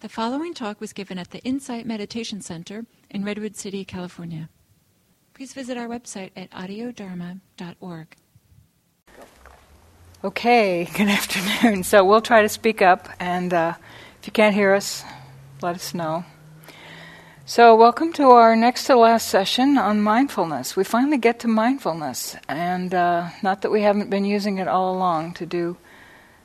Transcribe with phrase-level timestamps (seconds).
[0.00, 4.48] The following talk was given at the Insight Meditation Center in Redwood City, California.
[5.34, 8.16] Please visit our website at audiodharma.org.
[10.24, 11.82] Okay, good afternoon.
[11.84, 13.74] So we'll try to speak up, and uh,
[14.18, 15.04] if you can't hear us,
[15.60, 16.24] let us know.
[17.44, 20.76] So, welcome to our next to last session on mindfulness.
[20.76, 24.94] We finally get to mindfulness, and uh, not that we haven't been using it all
[24.94, 25.76] along to do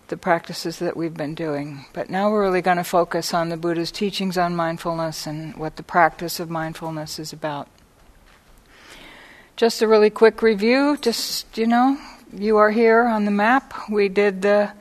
[0.08, 3.58] the practices that we've been doing, but now we're really going to focus on the
[3.58, 7.68] Buddha's teachings on mindfulness and what the practice of mindfulness is about.
[9.56, 11.98] Just a really quick review, just, you know,
[12.34, 13.74] you are here on the map.
[13.90, 14.74] We did the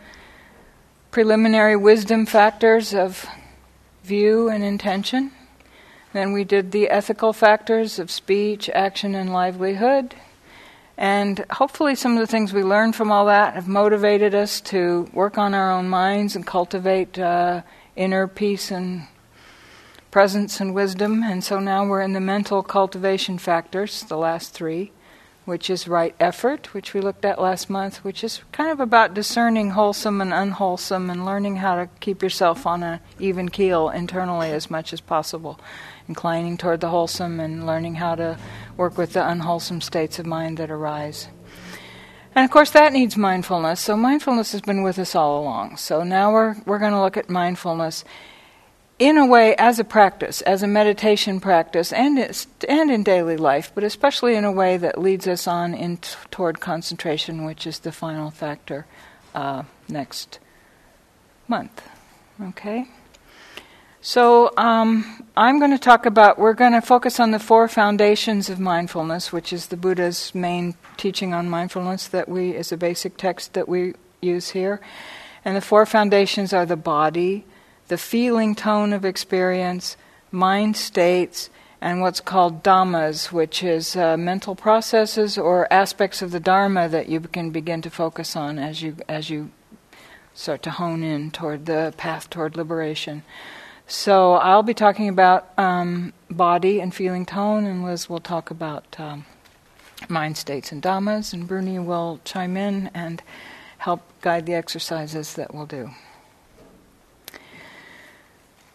[1.11, 3.27] preliminary wisdom factors of
[4.03, 5.31] view and intention.
[6.13, 10.15] Then we did the ethical factors of speech, action, and livelihood.
[10.97, 15.09] And hopefully, some of the things we learned from all that have motivated us to
[15.13, 17.63] work on our own minds and cultivate uh,
[17.97, 19.07] inner peace and
[20.11, 21.25] presence and wisdom.
[21.25, 24.93] And so now we're in the mental cultivation factors, the last three
[25.45, 29.13] which is right effort, which we looked at last month, which is kind of about
[29.13, 34.51] discerning wholesome and unwholesome and learning how to keep yourself on an even keel internally
[34.51, 35.61] as much as possible,
[36.09, 38.39] inclining toward the wholesome and learning how to
[38.77, 41.29] work with the unwholesome states of mind that arise.
[42.35, 43.81] And of course, that needs mindfulness.
[43.81, 45.77] So, mindfulness has been with us all along.
[45.77, 48.05] So, now we're, we're going to look at mindfulness
[48.99, 52.19] in a way as a practice, as a meditation practice, and
[52.69, 56.17] and in daily life, but especially in a way that leads us on in t-
[56.31, 58.87] toward concentration, which is the final factor
[59.35, 60.39] uh, next
[61.49, 61.83] month.
[62.41, 62.89] Okay.
[64.07, 66.39] So um, I'm going to talk about.
[66.39, 70.75] We're going to focus on the four foundations of mindfulness, which is the Buddha's main
[70.99, 74.83] teaching on mindfulness that we is a basic text that we use here,
[75.43, 77.47] and the four foundations are the body
[77.89, 79.97] the feeling tone of experience,
[80.31, 81.49] mind states,
[81.81, 87.09] and what's called dhammas, which is uh, mental processes or aspects of the dharma that
[87.09, 89.51] you can begin to focus on as you as you
[90.35, 93.23] start to hone in toward the path toward liberation.
[93.87, 98.99] So I'll be talking about um, body and feeling tone, and Liz will talk about
[98.99, 99.27] um,
[100.09, 103.23] mind states and dhammas, and Bruni will chime in and
[103.79, 105.91] help guide the exercises that we'll do.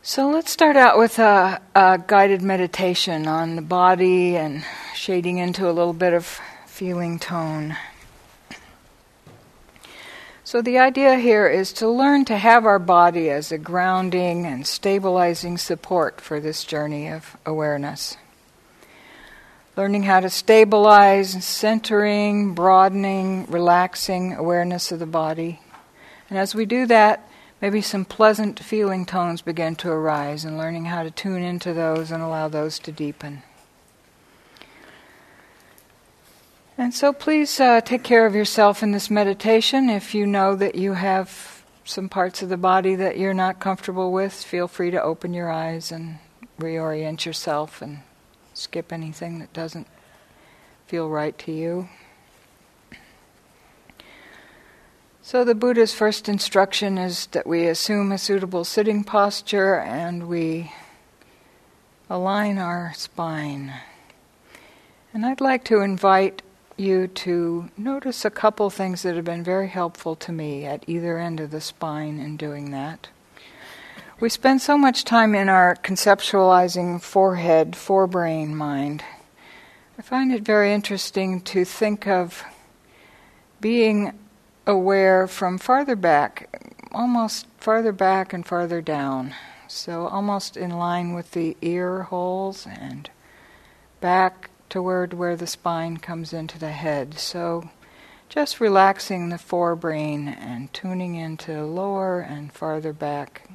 [0.01, 4.63] So let's start out with a, a, guided meditation on the body and
[4.95, 7.75] shading into a little bit of feeling tone.
[10.49, 14.65] So, the idea here is to learn to have our body as a grounding and
[14.65, 18.17] stabilizing support for this journey of awareness.
[19.77, 25.59] Learning how to stabilize, centering, broadening, relaxing awareness of the body.
[26.31, 27.29] And as we do that,
[27.61, 32.09] maybe some pleasant feeling tones begin to arise and learning how to tune into those
[32.09, 33.43] and allow those to deepen.
[36.79, 39.89] And so please uh, take care of yourself in this meditation.
[39.89, 44.13] If you know that you have some parts of the body that you're not comfortable
[44.13, 46.19] with, feel free to open your eyes and
[46.57, 47.99] reorient yourself and
[48.53, 49.87] skip anything that doesn't
[50.87, 51.89] feel right to you.
[55.21, 60.71] So, the Buddha's first instruction is that we assume a suitable sitting posture and we
[62.09, 63.73] align our spine.
[65.13, 66.41] And I'd like to invite
[66.79, 71.17] you to notice a couple things that have been very helpful to me at either
[71.17, 73.09] end of the spine in doing that.
[74.19, 79.03] We spend so much time in our conceptualizing forehead, forebrain mind.
[79.97, 82.43] I find it very interesting to think of
[83.61, 84.17] being
[84.65, 86.49] aware from farther back,
[86.91, 89.35] almost farther back and farther down.
[89.67, 93.09] So almost in line with the ear holes and
[94.01, 97.15] back toward where the spine comes into the head.
[97.19, 97.69] So
[98.29, 103.49] just relaxing the forebrain and tuning into lower and farther back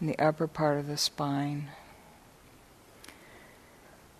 [0.00, 1.68] in the upper part of the spine.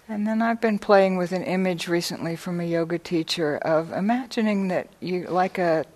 [0.08, 4.68] And then I've been playing with an image recently from a yoga teacher of imagining
[4.68, 5.86] that you like a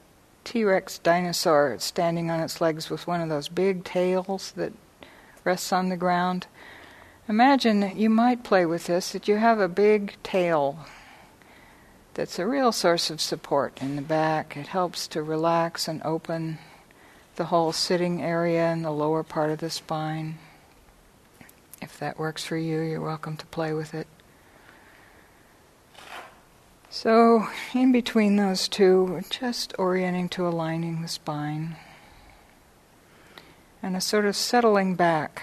[0.45, 4.73] T Rex dinosaur standing on its legs with one of those big tails that
[5.45, 6.47] rests on the ground.
[7.29, 10.87] Imagine you might play with this that you have a big tail
[12.15, 14.57] that's a real source of support in the back.
[14.57, 16.59] It helps to relax and open
[17.35, 20.39] the whole sitting area and the lower part of the spine.
[21.83, 24.07] If that works for you, you're welcome to play with it.
[26.89, 31.75] So, in between those two, just orienting to aligning the spine.
[33.83, 35.43] and a sort of settling back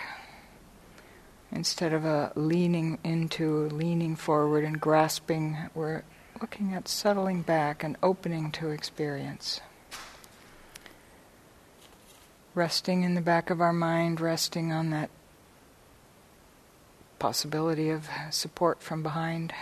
[1.54, 5.58] instead of a leaning into, leaning forward and grasping.
[5.76, 6.04] We're
[6.42, 9.62] looking at settling back and opening to experience.
[12.56, 15.10] Resting in the back of our mind, resting on that
[17.20, 19.54] possibility of support from behind.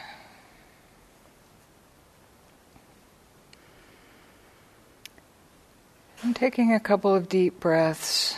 [6.23, 8.35] And taking a couple of deep breaths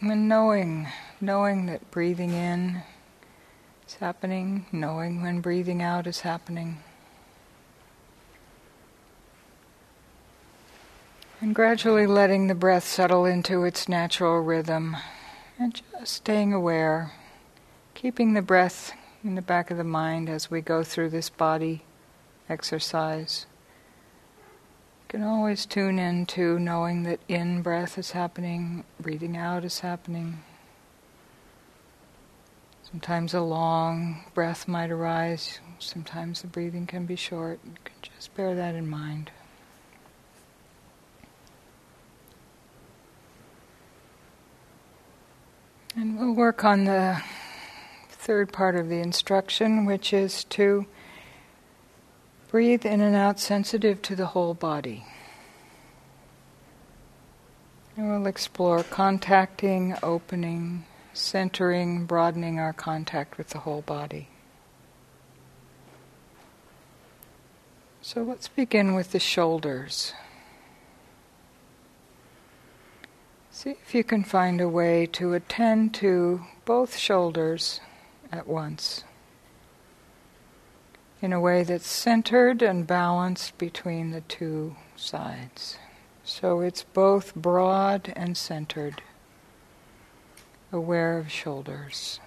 [0.00, 0.88] and knowing,
[1.20, 2.82] knowing that breathing in
[3.86, 6.78] is happening, knowing when breathing out is happening.
[11.40, 14.96] And gradually letting the breath settle into its natural rhythm
[15.58, 17.12] and just staying aware,
[17.94, 18.92] keeping the breath
[19.22, 21.82] in the back of the mind as we go through this body
[22.48, 23.46] exercise
[25.02, 30.42] You can always tune into knowing that in breath is happening, breathing out is happening.
[32.90, 37.58] Sometimes a long breath might arise, sometimes the breathing can be short.
[37.64, 39.30] You can just bear that in mind.
[45.96, 47.22] And we'll work on the
[48.08, 50.86] third part of the instruction, which is to
[52.48, 55.04] Breathe in and out, sensitive to the whole body.
[57.96, 60.84] And we'll explore contacting, opening,
[61.16, 64.28] centering, broadening our contact with the whole body.
[68.02, 70.12] So let's begin with the shoulders.
[73.50, 77.80] See if you can find a way to attend to both shoulders
[78.30, 79.04] at once
[81.22, 85.78] in a way that's centered and balanced between the two sides.
[86.22, 89.02] So it's both broad and centered,
[90.72, 92.20] aware of shoulders.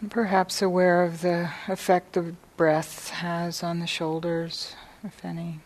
[0.00, 4.74] And perhaps aware of the effect the breath has on the shoulders,
[5.04, 5.60] if any.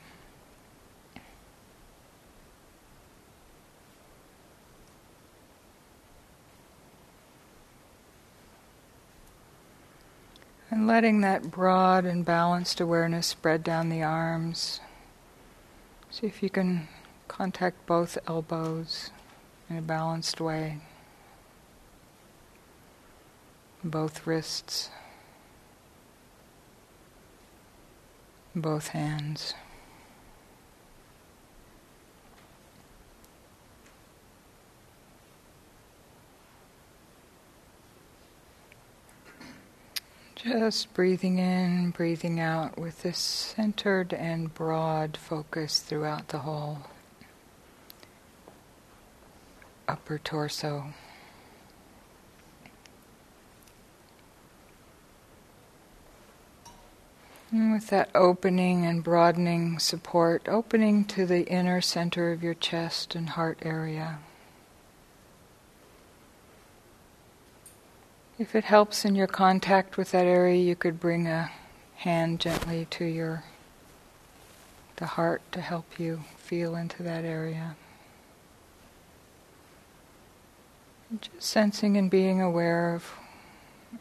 [10.68, 14.80] And letting that broad and balanced awareness spread down the arms.
[16.10, 16.88] See if you can
[17.28, 19.10] contact both elbows
[19.68, 20.78] in a balanced way,
[23.82, 24.90] both wrists,
[28.54, 29.54] both hands.
[40.36, 46.80] Just breathing in, breathing out with this centered and broad focus throughout the whole
[49.88, 50.92] upper torso.
[57.50, 63.14] And with that opening and broadening support, opening to the inner center of your chest
[63.14, 64.18] and heart area.
[68.36, 71.52] If it helps in your contact with that area, you could bring a
[71.94, 73.44] hand gently to your
[74.96, 77.76] the heart to help you feel into that area.
[81.20, 83.12] Just sensing and being aware of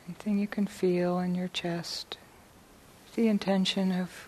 [0.07, 2.17] anything you can feel in your chest.
[3.15, 4.27] The intention of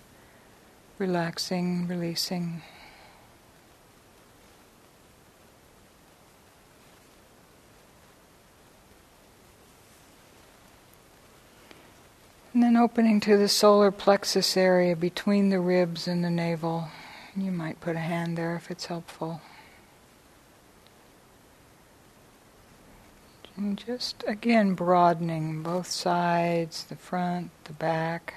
[1.00, 2.62] relaxing, releasing.
[12.54, 16.88] And then opening to the solar plexus area between the ribs and the navel.
[17.36, 19.42] You might put a hand there if it's helpful.
[23.58, 28.34] And just again broadening both sides, the front, the back,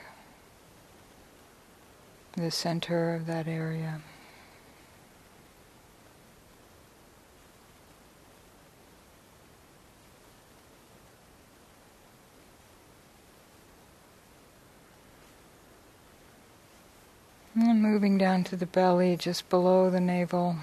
[2.37, 4.01] the center of that area.
[17.57, 20.57] And moving down to the belly, just below the navel.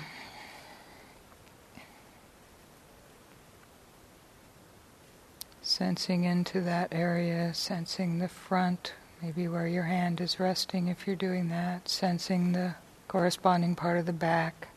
[5.77, 11.17] Sensing into that area, sensing the front, maybe where your hand is resting if you're
[11.17, 12.75] doing that, sensing the
[13.09, 14.69] corresponding part of the back,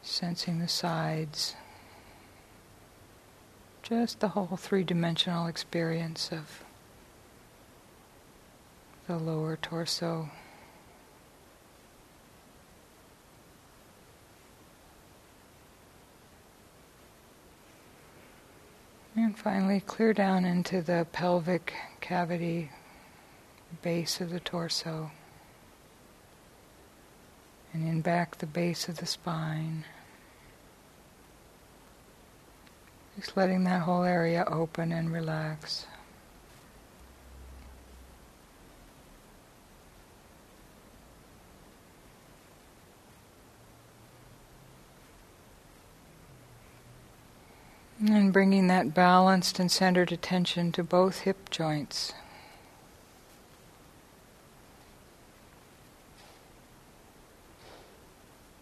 [0.00, 1.56] sensing the sides.
[3.82, 6.64] Just the whole three dimensional experience of
[9.06, 10.30] the lower torso.
[19.16, 22.70] And finally, clear down into the pelvic cavity,
[23.80, 25.10] base of the torso,
[27.72, 29.86] and in back the base of the spine.
[33.18, 35.86] Just letting that whole area open and relax.
[47.98, 52.12] And bringing that balanced and centered attention to both hip joints.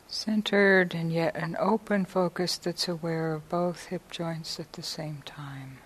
[0.07, 5.23] Centered and yet an open focus that's aware of both hip joints at the same
[5.27, 5.79] time.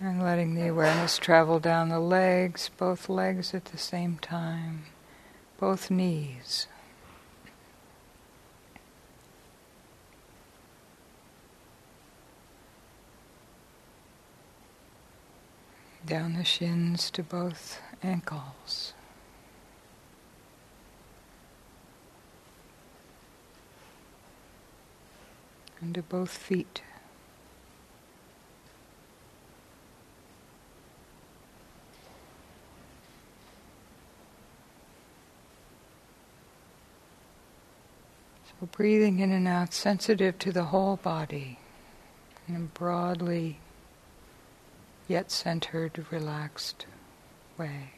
[0.00, 4.86] And letting the awareness travel down the legs, both legs at the same time
[5.58, 6.66] both knees.
[16.04, 18.92] Down the shins to both ankles.
[25.80, 26.82] And to both feet.
[38.58, 41.58] So breathing in and out, sensitive to the whole body,
[42.48, 43.58] in a broadly
[45.08, 46.86] yet centered, relaxed
[47.58, 47.92] way.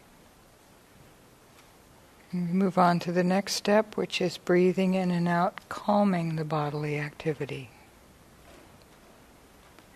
[2.32, 6.36] And we move on to the next step, which is breathing in and out, calming
[6.36, 7.70] the bodily activity.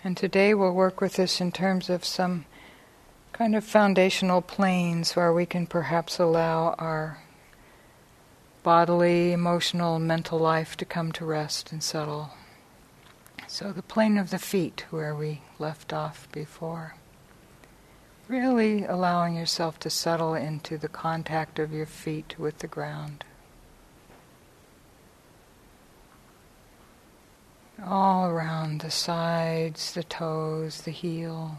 [0.04, 2.47] And today we'll work with this in terms of some
[3.33, 7.22] kind of foundational planes where we can perhaps allow our
[8.62, 12.31] bodily, emotional, mental life to come to rest and settle.
[13.49, 16.95] So, the plane of the feet, where we left off before.
[18.28, 23.25] Really allowing yourself to settle into the contact of your feet with the ground.
[27.85, 31.59] All around the sides, the toes, the heel.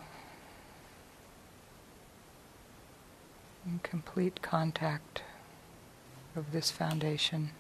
[3.65, 5.21] In complete contact
[6.35, 7.51] of this foundation.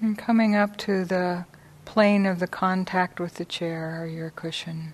[0.00, 1.46] And coming up to the
[1.84, 4.92] plane of the contact with the chair or your cushion.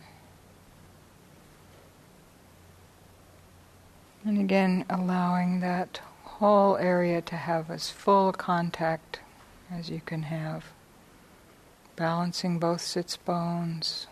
[4.24, 6.00] And again, allowing that
[6.40, 9.20] whole area to have as full contact
[9.70, 10.64] as you can have.
[11.96, 14.06] Balancing both sits bones.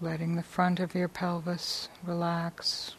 [0.00, 2.94] Letting the front of your pelvis relax.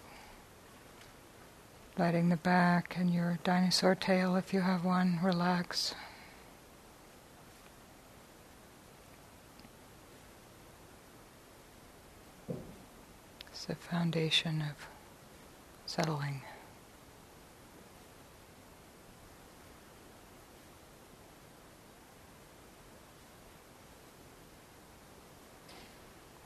[1.98, 5.96] Letting the back and your dinosaur tail, if you have one, relax.
[13.65, 14.88] The foundation of
[15.86, 16.41] settling.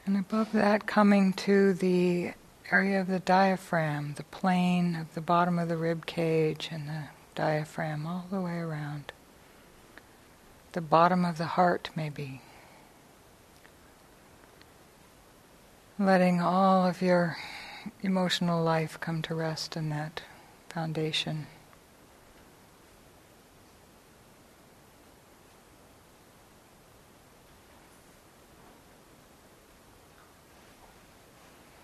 [0.06, 2.32] And above that, coming to the
[2.72, 7.04] area of the diaphragm, the plane of the bottom of the rib cage and the
[7.36, 9.12] diaphragm all the way around.
[10.72, 12.42] The bottom of the heart, maybe.
[16.00, 17.38] Letting all of your
[18.04, 20.22] emotional life come to rest in that
[20.70, 21.48] foundation.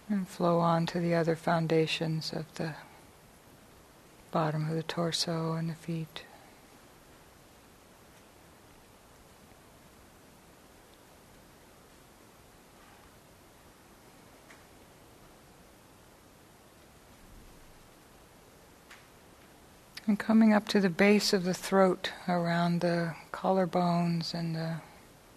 [0.09, 2.75] And flow on to the other foundations of the
[4.29, 6.23] bottom of the torso and the feet.
[20.05, 24.81] And coming up to the base of the throat, around the collarbones and the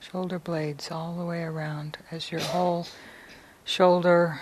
[0.00, 2.88] shoulder blades, all the way around, as your whole
[3.64, 4.40] shoulder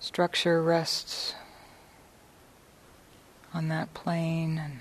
[0.00, 1.34] structure rests
[3.54, 4.80] on that plane, and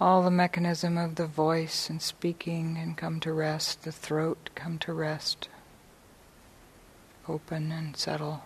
[0.00, 4.78] all the mechanism of the voice and speaking and come to rest, the throat come
[4.78, 5.50] to rest,
[7.28, 8.44] open and settle.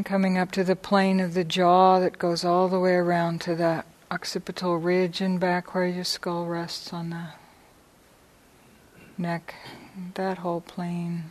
[0.00, 3.42] And coming up to the plane of the jaw that goes all the way around
[3.42, 7.26] to the occipital ridge and back where your skull rests on the
[9.18, 9.54] neck,
[10.14, 11.24] that whole plane,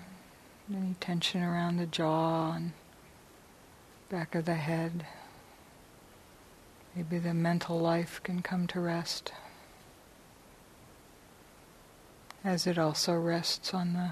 [0.71, 2.73] any tension around the jaw and
[4.07, 5.07] back of the head.
[6.95, 9.31] Maybe the mental life can come to rest.
[12.43, 14.11] As it also rests on the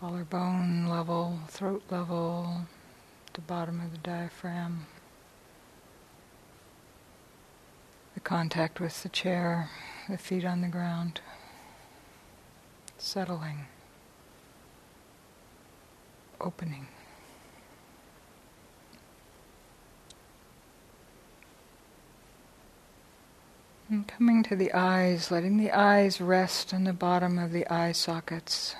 [0.00, 2.62] collarbone level, throat level,
[3.34, 4.86] the bottom of the diaphragm.
[8.14, 9.68] The contact with the chair,
[10.08, 11.20] the feet on the ground,
[12.96, 13.66] settling,
[16.40, 16.86] opening.
[23.90, 27.92] And coming to the eyes, letting the eyes rest on the bottom of the eye
[27.92, 28.74] sockets.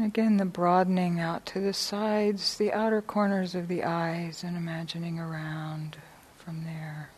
[0.00, 5.18] Again, the broadening out to the sides, the outer corners of the eyes, and imagining
[5.18, 5.98] around
[6.38, 7.10] from there.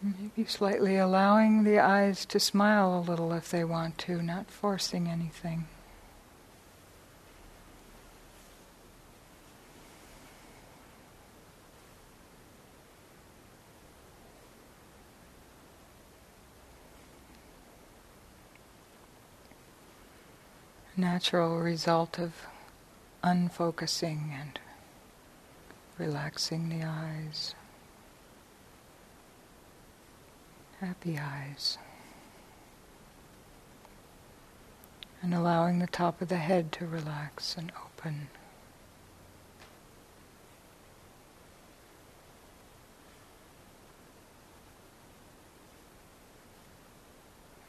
[0.00, 5.08] Maybe slightly allowing the eyes to smile a little if they want to, not forcing
[5.08, 5.66] anything.
[20.96, 22.32] Natural result of
[23.22, 24.58] unfocusing and
[25.98, 27.54] relaxing the eyes.
[30.80, 31.78] Happy eyes.
[35.22, 38.28] And allowing the top of the head to relax and open.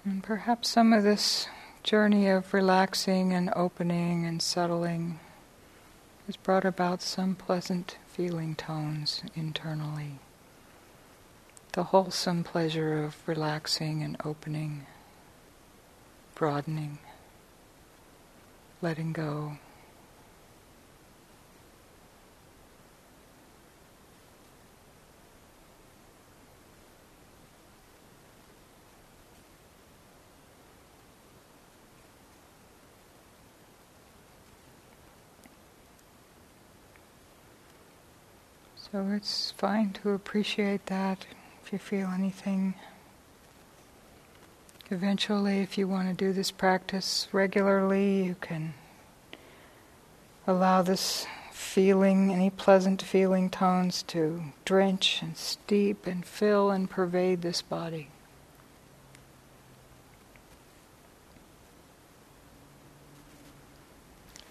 [0.06, 1.48] And perhaps some of this
[1.88, 5.18] journey of relaxing and opening and settling
[6.26, 10.20] has brought about some pleasant feeling tones internally.
[11.72, 14.86] The wholesome pleasure of relaxing and opening,
[16.36, 16.98] broadening,
[18.82, 19.58] letting go.
[38.92, 41.26] So it's fine to appreciate that
[41.62, 42.74] if you feel anything.
[44.90, 48.74] Eventually, if you want to do this practice regularly, you can
[50.46, 57.42] allow this feeling, any pleasant feeling tones, to drench and steep and fill and pervade
[57.42, 58.08] this body.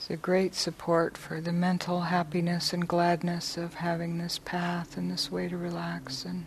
[0.06, 5.10] It's a great support for the mental happiness and gladness of having this path and
[5.10, 6.46] this way to relax and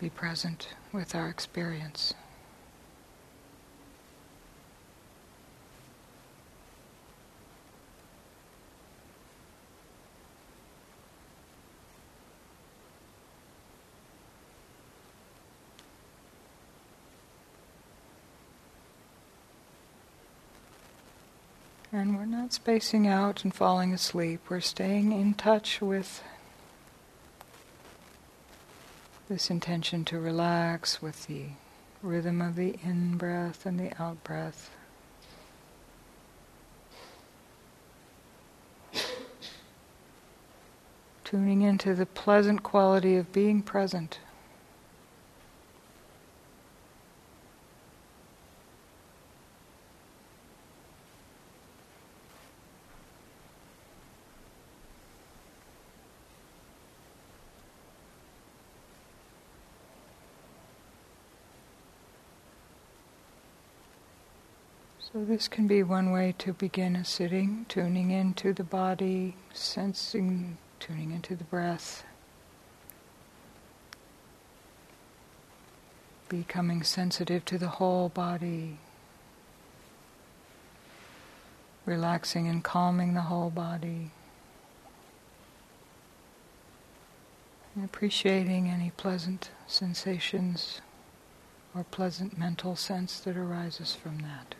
[0.00, 2.14] be present with our experience.
[22.04, 24.42] And we're not spacing out and falling asleep.
[24.50, 26.22] We're staying in touch with
[29.26, 31.46] this intention to relax, with the
[32.02, 34.70] rhythm of the in breath and the out breath.
[41.24, 44.18] Tuning into the pleasant quality of being present.
[65.14, 70.58] So, this can be one way to begin a sitting, tuning into the body, sensing,
[70.80, 72.02] tuning into the breath,
[76.28, 78.78] becoming sensitive to the whole body,
[81.86, 84.10] relaxing and calming the whole body,
[87.76, 90.80] and appreciating any pleasant sensations
[91.72, 94.56] or pleasant mental sense that arises from that.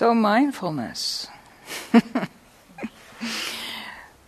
[0.00, 1.28] So, mindfulness.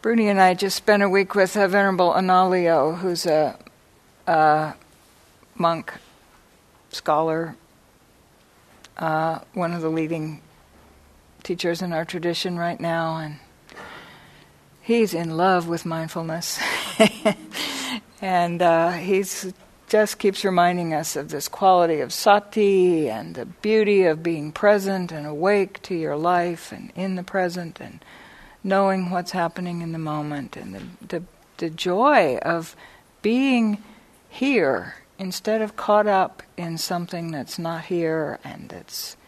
[0.03, 3.59] Bruni and I just spent a week with a Venerable Analayo, who's a,
[4.27, 4.75] a
[5.55, 5.95] monk,
[6.91, 7.57] scholar,
[8.99, 10.43] uh, one of the leading
[11.43, 13.37] teachers in our tradition right now, and
[14.83, 16.61] he's in love with mindfulness.
[18.21, 19.55] and uh, he's
[19.93, 25.13] just keeps reminding us of this quality of sati and the beauty of being present
[25.13, 28.03] and awake to your life and in the present and
[28.65, 31.23] knowing what's happening in the moment and the, the,
[31.59, 32.75] the joy of
[33.21, 33.83] being
[34.31, 39.19] here instead of caught up in something that's not here and that's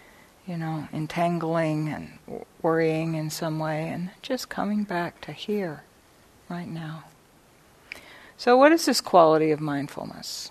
[0.47, 5.83] you know entangling and worrying in some way and just coming back to here
[6.49, 7.05] right now.
[8.39, 10.51] So what is this quality of mindfulness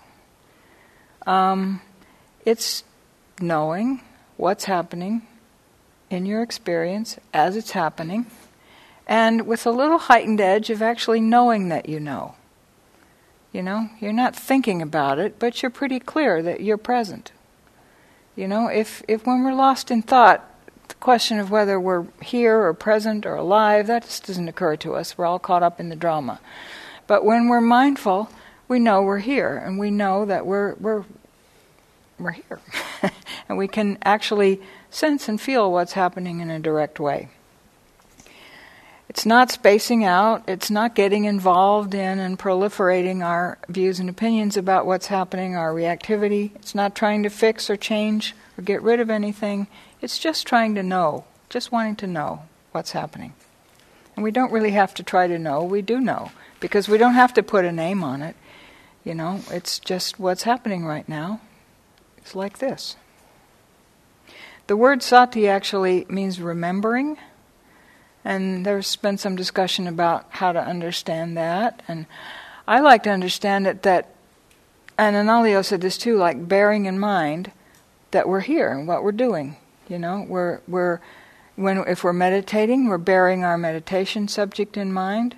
[1.26, 1.80] um,
[2.44, 2.84] it's
[3.40, 4.00] knowing
[4.36, 5.26] what's happening
[6.10, 8.26] in your experience as it's happening,
[9.06, 12.34] and with a little heightened edge of actually knowing that you know.
[13.52, 17.30] You know, you're not thinking about it, but you're pretty clear that you're present.
[18.34, 20.44] You know, if, if when we're lost in thought,
[20.88, 24.94] the question of whether we're here or present or alive, that just doesn't occur to
[24.94, 25.16] us.
[25.16, 26.40] We're all caught up in the drama.
[27.06, 28.28] But when we're mindful,
[28.68, 31.04] we know we're here, and we know that we're we're
[32.18, 32.60] we're here,
[33.48, 37.28] and we can actually sense and feel what's happening in a direct way.
[39.08, 44.56] It's not spacing out, it's not getting involved in and proliferating our views and opinions
[44.56, 46.54] about what's happening, our reactivity.
[46.56, 49.68] It's not trying to fix or change or get rid of anything.
[50.00, 53.34] It's just trying to know, just wanting to know what's happening.
[54.16, 57.14] And we don't really have to try to know, we do know, because we don't
[57.14, 58.34] have to put a name on it.
[59.04, 61.40] You know, it's just what's happening right now.
[62.16, 62.96] It's like this.
[64.66, 67.18] The word sati actually means remembering,
[68.24, 71.82] and there's been some discussion about how to understand that.
[71.86, 72.06] And
[72.66, 74.14] I like to understand it that,
[74.96, 77.52] and Analayo said this too, like bearing in mind
[78.12, 79.56] that we're here and what we're doing.
[79.86, 81.00] You know, we're we're
[81.56, 85.36] when if we're meditating, we're bearing our meditation subject in mind,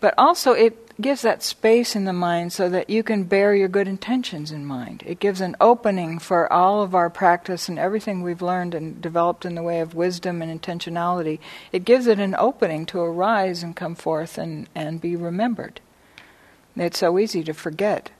[0.00, 3.68] but also it gives that space in the mind so that you can bear your
[3.68, 5.02] good intentions in mind.
[5.04, 9.44] It gives an opening for all of our practice and everything we've learned and developed
[9.44, 11.40] in the way of wisdom and intentionality.
[11.72, 15.80] It gives it an opening to arise and come forth and, and be remembered.
[16.76, 18.10] It's so easy to forget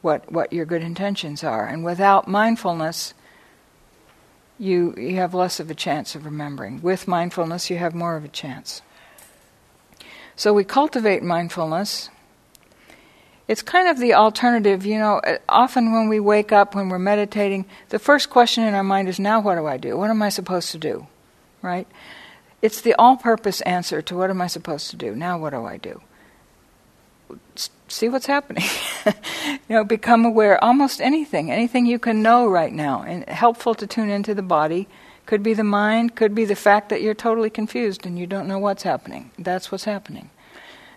[0.00, 1.66] what, what your good intentions are.
[1.66, 3.12] And without mindfulness,
[4.58, 6.80] you, you have less of a chance of remembering.
[6.80, 8.80] With mindfulness, you have more of a chance.
[10.36, 12.10] So we cultivate mindfulness.
[13.48, 16.98] It's kind of the alternative, you know, uh, often when we wake up, when we're
[16.98, 19.96] meditating, the first question in our mind is, now what do I do?
[19.96, 21.06] What am I supposed to do?
[21.62, 21.86] Right?
[22.60, 25.14] It's the all purpose answer to what am I supposed to do?
[25.14, 26.02] Now what do I do?
[27.88, 28.64] See what's happening.
[29.06, 30.62] you know, become aware.
[30.62, 34.88] Almost anything, anything you can know right now, and helpful to tune into the body
[35.26, 38.48] could be the mind, could be the fact that you're totally confused and you don't
[38.48, 39.30] know what's happening.
[39.38, 40.30] That's what's happening.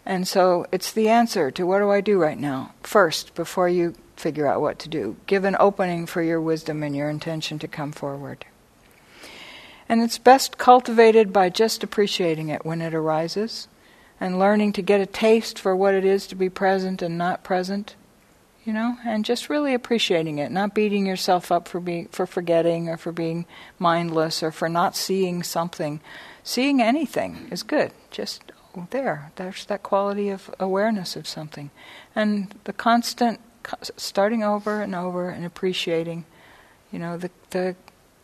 [0.06, 3.96] And so it's the answer to what do I do right now, first, before you
[4.16, 5.18] figure out what to do.
[5.28, 8.46] Give an opening for your wisdom and your intention to come forward.
[9.88, 13.68] And it's best cultivated by just appreciating it when it arises
[14.20, 17.44] and learning to get a taste for what it is to be present and not
[17.44, 17.96] present
[18.70, 22.88] you know, and just really appreciating it, not beating yourself up for being for forgetting
[22.88, 23.48] or for being
[23.80, 26.00] mindless or for not seeing something.
[26.44, 27.94] Seeing anything is good.
[28.12, 28.44] Just
[28.78, 31.72] oh, there, there's that quality of awareness of something,
[32.16, 33.40] and the constant
[33.98, 36.26] starting over and over and appreciating.
[36.92, 37.76] You know, the the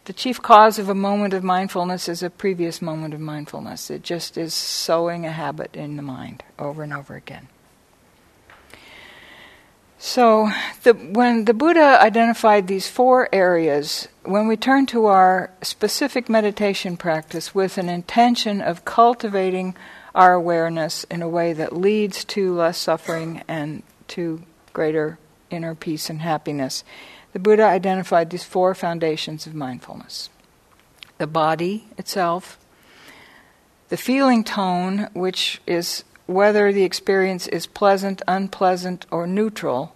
[0.03, 3.89] the chief cause of a moment of mindfulness is a previous moment of mindfulness.
[3.89, 7.47] It just is sowing a habit in the mind over and over again.
[10.07, 10.51] So,
[10.83, 16.95] the, when the Buddha identified these four areas, when we turn to our specific meditation
[16.95, 19.75] practice with an intention of cultivating
[20.13, 25.17] our awareness in a way that leads to less suffering and to greater
[25.49, 26.83] inner peace and happiness,
[27.33, 30.29] the Buddha identified these four foundations of mindfulness.
[31.17, 32.59] The body itself,
[33.89, 39.94] the feeling tone, which is whether the experience is pleasant, unpleasant, or neutral,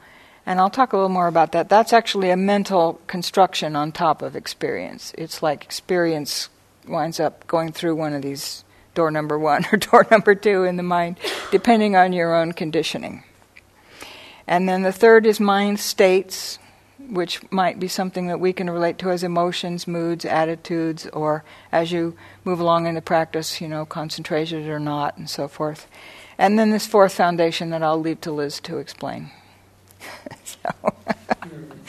[0.49, 1.69] And I'll talk a little more about that.
[1.69, 5.13] That's actually a mental construction on top of experience.
[5.15, 6.49] It's like experience
[6.87, 8.63] winds up going through one of these
[8.95, 11.19] door number one or door number two in the mind,
[11.51, 13.23] depending on your own conditioning.
[14.47, 16.57] And then the third is mind states,
[16.97, 21.91] which might be something that we can relate to as emotions, moods, attitudes, or as
[21.91, 25.85] you move along in the practice, you know, concentrated or not, and so forth.
[26.39, 29.29] And then this fourth foundation that I'll leave to Liz to explain.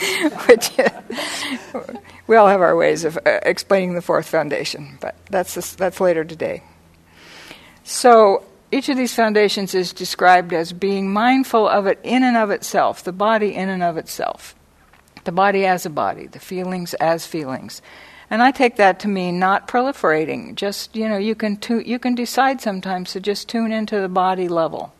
[0.49, 0.71] which
[2.27, 6.01] we all have our ways of uh, explaining the fourth foundation, but that's this, that's
[6.01, 6.63] later today.
[7.85, 12.51] So each of these foundations is described as being mindful of it in and of
[12.51, 14.55] itself, the body in and of itself,
[15.25, 17.83] the body as a body, the feelings as feelings.
[18.31, 20.55] And I take that to mean not proliferating.
[20.55, 24.09] Just you know, you can tu- you can decide sometimes to just tune into the
[24.09, 24.95] body level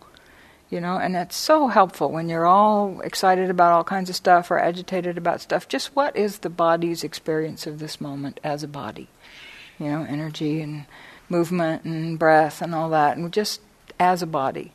[0.71, 4.51] you know, and that's so helpful when you're all excited about all kinds of stuff
[4.51, 5.67] or agitated about stuff.
[5.67, 9.09] Just what is the body's experience of this moment as a body?
[9.81, 10.87] You know, energy and
[11.29, 13.61] movement and breath and all that, and just
[13.99, 14.73] as a body.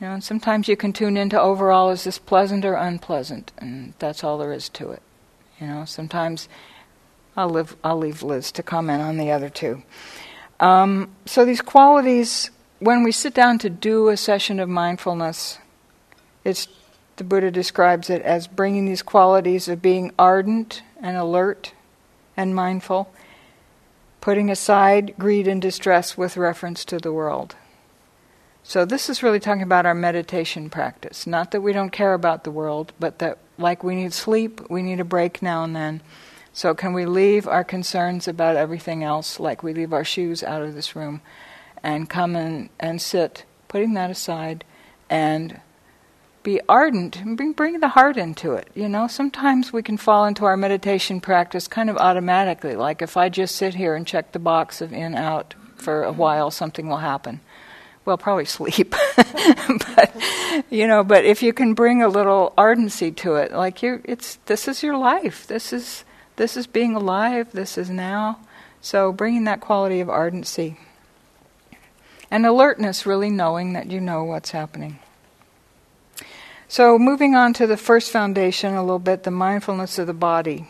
[0.00, 3.92] You know, and sometimes you can tune into overall is this pleasant or unpleasant, and
[3.98, 5.02] that's all there is to it.
[5.60, 6.48] You know, sometimes
[7.36, 9.82] I'll live I'll leave Liz to comment on the other two.
[10.58, 12.50] Um, so these qualities
[12.82, 15.58] when we sit down to do a session of mindfulness,
[16.42, 16.66] it's
[17.14, 21.72] the Buddha describes it as bringing these qualities of being ardent and alert
[22.36, 23.12] and mindful,
[24.20, 27.54] putting aside greed and distress with reference to the world.
[28.64, 31.24] So, this is really talking about our meditation practice.
[31.26, 34.82] Not that we don't care about the world, but that, like we need sleep, we
[34.82, 36.00] need a break now and then.
[36.52, 40.62] So, can we leave our concerns about everything else, like we leave our shoes out
[40.62, 41.20] of this room?
[41.82, 44.64] And come and, and sit, putting that aside,
[45.10, 45.60] and
[46.42, 48.68] be ardent and bring, bring the heart into it.
[48.74, 52.74] You know, sometimes we can fall into our meditation practice kind of automatically.
[52.76, 56.08] Like if I just sit here and check the box of in out for a
[56.08, 56.18] mm-hmm.
[56.18, 57.40] while, something will happen.
[58.04, 58.94] Well, probably sleep.
[59.16, 60.16] but
[60.70, 64.36] you know, but if you can bring a little ardency to it, like you, it's
[64.46, 65.46] this is your life.
[65.46, 67.52] This is this is being alive.
[67.52, 68.40] This is now.
[68.80, 70.78] So bringing that quality of ardency
[72.32, 74.98] and alertness, really knowing that you know what's happening.
[76.66, 80.66] So, moving on to the first foundation a little bit the mindfulness of the body.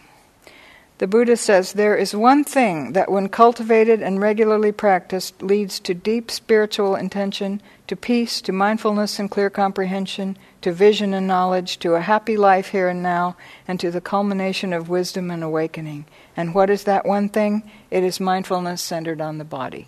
[0.99, 5.95] The Buddha says there is one thing that, when cultivated and regularly practiced, leads to
[5.95, 11.95] deep spiritual intention, to peace, to mindfulness and clear comprehension, to vision and knowledge, to
[11.95, 13.37] a happy life here and now,
[13.69, 16.07] and to the culmination of wisdom and awakening.
[16.37, 17.71] And what is that one thing?
[17.89, 19.87] It is mindfulness centered on the body.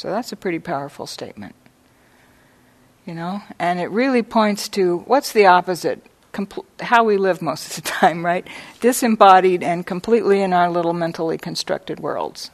[0.00, 1.54] So that's a pretty powerful statement.
[3.04, 6.02] You know, and it really points to what's the opposite?
[6.32, 8.46] Compl- how we live most of the time, right?
[8.80, 12.50] Disembodied and completely in our little mentally constructed worlds.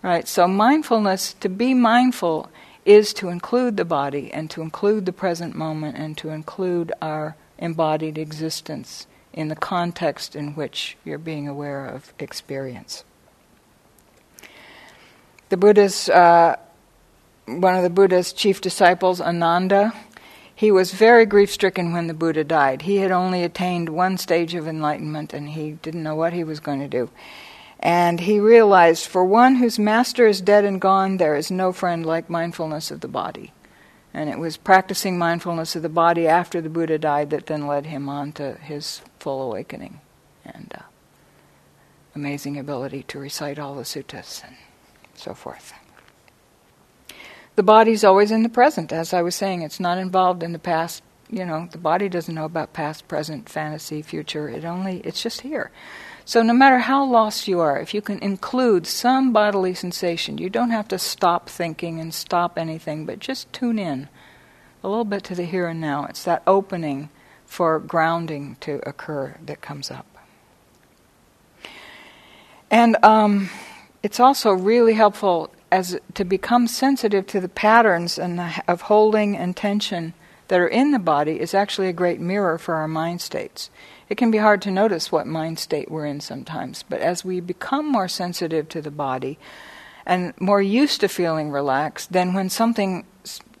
[0.00, 0.26] Right?
[0.26, 2.48] So mindfulness, to be mindful
[2.86, 7.36] is to include the body and to include the present moment and to include our
[7.58, 13.04] embodied existence in the context in which you're being aware of experience.
[15.52, 16.56] The Buddha's, uh,
[17.44, 19.92] one of the Buddha's chief disciples, Ananda,
[20.54, 22.80] he was very grief stricken when the Buddha died.
[22.80, 26.58] He had only attained one stage of enlightenment and he didn't know what he was
[26.58, 27.10] going to do.
[27.80, 32.06] And he realized for one whose master is dead and gone, there is no friend
[32.06, 33.52] like mindfulness of the body.
[34.14, 37.84] And it was practicing mindfulness of the body after the Buddha died that then led
[37.84, 40.00] him on to his full awakening
[40.46, 40.84] and uh,
[42.14, 44.56] amazing ability to recite all the suttas and
[45.22, 45.72] so forth.
[47.54, 49.62] The body's always in the present, as I was saying.
[49.62, 51.02] It's not involved in the past.
[51.30, 54.48] You know, the body doesn't know about past, present, fantasy, future.
[54.48, 55.70] It only, it's just here.
[56.24, 60.48] So no matter how lost you are, if you can include some bodily sensation, you
[60.48, 64.08] don't have to stop thinking and stop anything, but just tune in
[64.82, 66.04] a little bit to the here and now.
[66.04, 67.10] It's that opening
[67.44, 70.06] for grounding to occur that comes up.
[72.70, 73.50] And um,
[74.02, 79.56] it's also really helpful as to become sensitive to the patterns and of holding and
[79.56, 80.12] tension
[80.48, 83.70] that are in the body is actually a great mirror for our mind states.
[84.10, 87.40] It can be hard to notice what mind state we're in sometimes, but as we
[87.40, 89.38] become more sensitive to the body
[90.04, 93.06] and more used to feeling relaxed, then when something,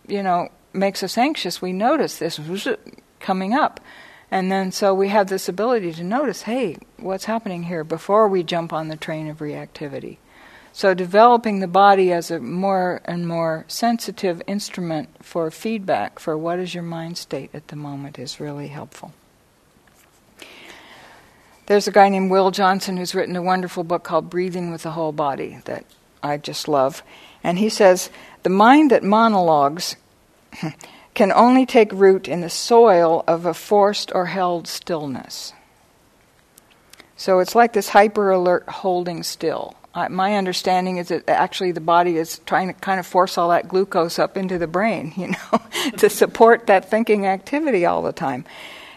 [0.06, 2.38] you know, makes us anxious, we notice this
[3.20, 3.80] coming up.
[4.30, 8.42] And then so we have this ability to notice, hey, what's happening here before we
[8.42, 10.18] jump on the train of reactivity.
[10.74, 16.58] So, developing the body as a more and more sensitive instrument for feedback for what
[16.58, 19.12] is your mind state at the moment is really helpful.
[21.66, 24.92] There's a guy named Will Johnson who's written a wonderful book called Breathing with the
[24.92, 25.84] Whole Body that
[26.22, 27.02] I just love.
[27.44, 28.08] And he says,
[28.42, 29.96] The mind that monologues
[31.14, 35.52] can only take root in the soil of a forced or held stillness.
[37.16, 39.76] So it's like this hyper alert holding still.
[39.94, 43.50] Uh, my understanding is that actually the body is trying to kind of force all
[43.50, 45.62] that glucose up into the brain, you know,
[45.98, 48.44] to support that thinking activity all the time.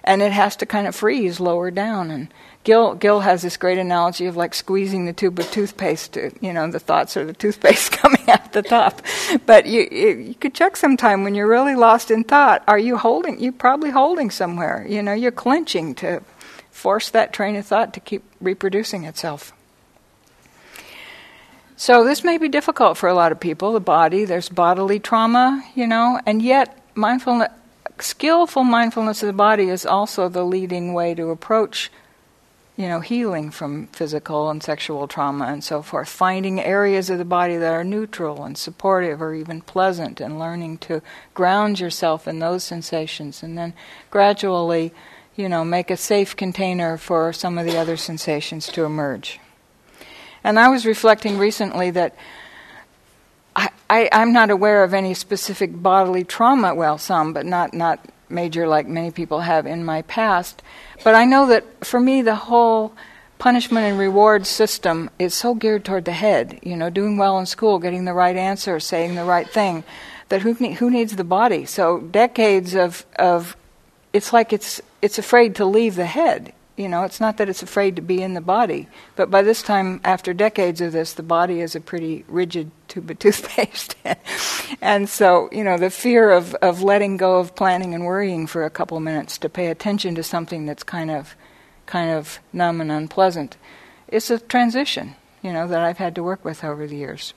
[0.03, 2.27] And it has to kind of freeze lower down and
[2.65, 6.13] Gil, Gil has this great analogy of like squeezing the tube of toothpaste.
[6.13, 9.03] To, you know, the thoughts are the toothpaste coming out the top.
[9.45, 12.63] But you, you, you could check sometime when you're really lost in thought.
[12.67, 13.39] Are you holding?
[13.39, 14.83] You're probably holding somewhere.
[14.89, 16.23] You know, you're clenching to
[16.71, 19.53] force that train of thought to keep reproducing itself.
[21.77, 23.73] So this may be difficult for a lot of people.
[23.73, 27.49] The body, there's bodily trauma, you know, and yet mindfulness,
[27.99, 31.91] skillful mindfulness of the body is also the leading way to approach
[32.77, 37.25] you know, healing from physical and sexual trauma and so forth, finding areas of the
[37.25, 41.01] body that are neutral and supportive or even pleasant, and learning to
[41.33, 43.73] ground yourself in those sensations, and then
[44.11, 44.93] gradually,
[45.37, 49.39] you know, make a safe container for some of the other sensations to emerge.
[50.45, 52.15] And I was reflecting recently that
[53.55, 57.99] I, I, I'm not aware of any specific bodily trauma, well, some, but not, not
[58.29, 60.61] major like many people have in my past.
[61.03, 62.93] But I know that for me, the whole
[63.39, 66.59] punishment and reward system is so geared toward the head.
[66.61, 69.83] You know, doing well in school, getting the right answer, saying the right thing.
[70.29, 71.65] That who who needs the body?
[71.65, 73.57] So decades of of
[74.13, 76.53] it's like it's it's afraid to leave the head.
[76.75, 79.61] You know, it's not that it's afraid to be in the body, but by this
[79.61, 83.95] time, after decades of this, the body is a pretty rigid tube of toothpaste.
[84.81, 88.65] and so, you know, the fear of, of letting go of planning and worrying for
[88.65, 91.35] a couple minutes to pay attention to something that's kind of,
[91.85, 93.55] kind of numb and unpleasant,
[94.09, 97.33] it's a transition, you know, that I've had to work with over the years.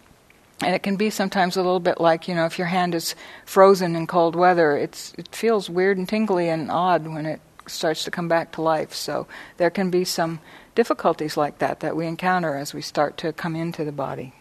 [0.60, 3.14] And it can be sometimes a little bit like, you know, if your hand is
[3.46, 8.04] frozen in cold weather, it's, it feels weird and tingly and odd when it starts
[8.04, 8.94] to come back to life.
[8.94, 9.26] So
[9.56, 10.40] there can be some
[10.74, 14.32] difficulties like that that we encounter as we start to come into the body.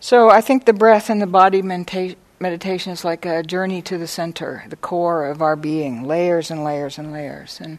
[0.00, 3.98] So I think the breath and the body medita- meditation is like a journey to
[3.98, 7.60] the center, the core of our being, layers and layers and layers.
[7.60, 7.78] And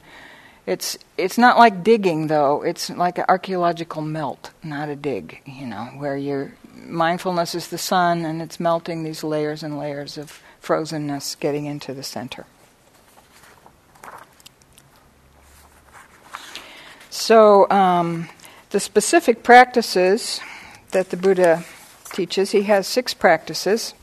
[0.68, 2.62] it's it's not like digging though.
[2.62, 5.42] It's like an archaeological melt, not a dig.
[5.46, 10.18] You know, where your mindfulness is the sun and it's melting these layers and layers
[10.18, 12.46] of frozenness, getting into the center.
[17.22, 18.30] So, um,
[18.72, 20.42] the specific practices
[20.90, 21.64] that the Buddha
[22.06, 23.94] teaches, he has six practices.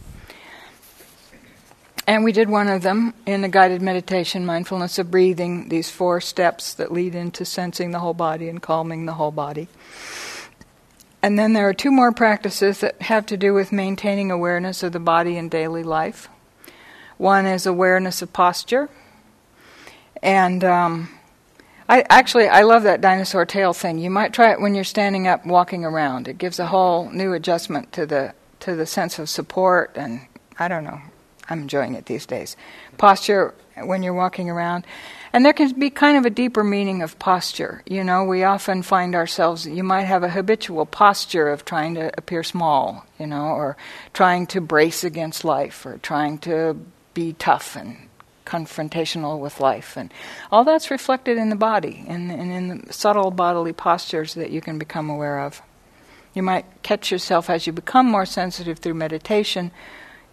[2.07, 6.21] And we did one of them in the guided meditation, mindfulness of breathing, these four
[6.21, 9.67] steps that lead into sensing the whole body and calming the whole body.
[11.21, 14.93] And then there are two more practices that have to do with maintaining awareness of
[14.93, 16.29] the body in daily life.
[17.17, 18.89] One is awareness of posture,
[20.23, 21.18] and um,
[21.89, 23.99] I actually I love that dinosaur tail thing.
[23.99, 26.29] You might try it when you're standing up, walking around.
[26.29, 30.21] It gives a whole new adjustment to the to the sense of support, and
[30.59, 31.01] I don't know.
[31.49, 32.57] I'm enjoying it these days.
[32.99, 34.85] Posture when you're walking around.
[35.33, 37.83] And there can be kind of a deeper meaning of posture.
[37.87, 42.11] You know, we often find ourselves, you might have a habitual posture of trying to
[42.17, 43.77] appear small, you know, or
[44.15, 46.77] trying to brace against life, or trying to
[47.15, 48.08] be tough and
[48.49, 49.97] confrontational with life.
[49.97, 50.13] And
[50.51, 54.61] all that's reflected in the body and, and in the subtle bodily postures that you
[54.61, 55.61] can become aware of.
[56.35, 59.71] You might catch yourself as you become more sensitive through meditation.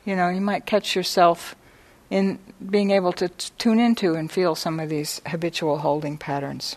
[0.06, 1.56] You know, you might catch yourself
[2.10, 2.40] in
[2.70, 6.76] being able to t- tune into and feel some of these habitual holding patterns.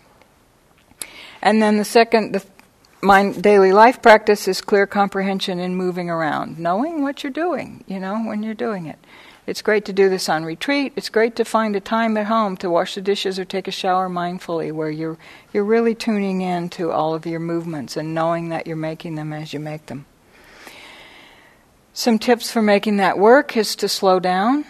[1.41, 2.45] And then the second, the
[3.01, 8.01] my daily life practice is clear comprehension in moving around, knowing what you're doing, you
[8.01, 8.99] know, when you're doing it.
[9.49, 10.93] It's great to do this on retreat.
[10.95, 13.71] It's great to find a time at home to wash the dishes or take a
[13.71, 15.17] shower mindfully where you're
[15.55, 19.33] you're really tuning in to all of your movements and knowing that you're making them
[19.33, 20.05] as you make them.
[21.95, 24.67] Some tips for making that work is to slow down.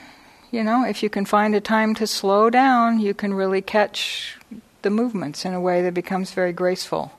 [0.52, 4.38] You know, if you can find a time to slow down, you can really catch
[4.82, 7.17] the movements in a way that becomes very graceful.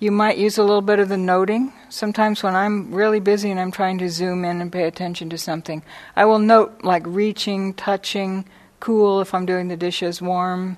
[0.00, 1.72] You might use a little bit of the noting.
[1.88, 5.38] Sometimes when I'm really busy and I'm trying to zoom in and pay attention to
[5.38, 5.82] something,
[6.14, 8.44] I will note like reaching, touching,
[8.78, 10.76] cool if I'm doing the dishes, warm,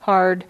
[0.00, 0.46] hard.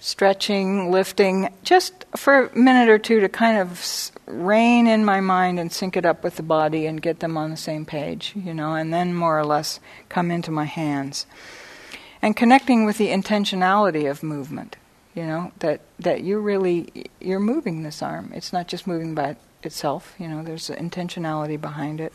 [0.00, 5.58] stretching, lifting, just for a minute or two to kind of rein in my mind
[5.58, 8.54] and sync it up with the body and get them on the same page, you
[8.54, 11.26] know, and then more or less come into my hands.
[12.22, 14.76] And connecting with the intentionality of movement,
[15.14, 18.30] you know, that, that you're really, you're moving this arm.
[18.34, 22.12] It's not just moving by itself, you know, there's intentionality behind it.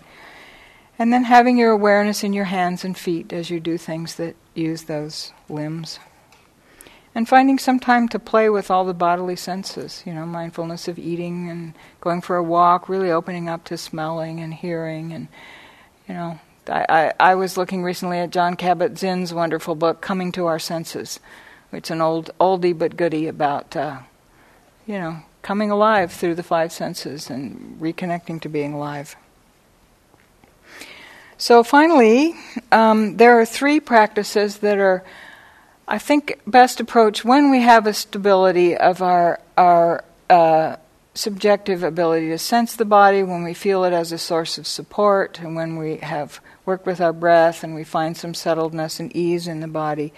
[0.98, 4.36] And then having your awareness in your hands and feet as you do things that
[4.54, 6.00] use those limbs.
[7.16, 10.98] And finding some time to play with all the bodily senses, you know, mindfulness of
[10.98, 15.14] eating and going for a walk, really opening up to smelling and hearing.
[15.14, 15.28] And,
[16.08, 20.58] you know, I, I, was looking recently at John Kabat-Zinn's wonderful book, Coming to Our
[20.60, 21.20] Senses.
[21.74, 24.00] It's an old oldie but goodie about, uh,
[24.86, 29.16] you know, coming alive through the five senses and reconnecting to being alive.
[31.38, 32.36] So, finally,
[32.72, 35.04] um, there are three practices that are,
[35.88, 40.78] I think, best approached when we have a stability of our, our uh,
[41.14, 45.40] subjective ability to sense the body, when we feel it as a source of support,
[45.40, 49.48] and when we have worked with our breath and we find some settledness and ease
[49.48, 50.14] in the body.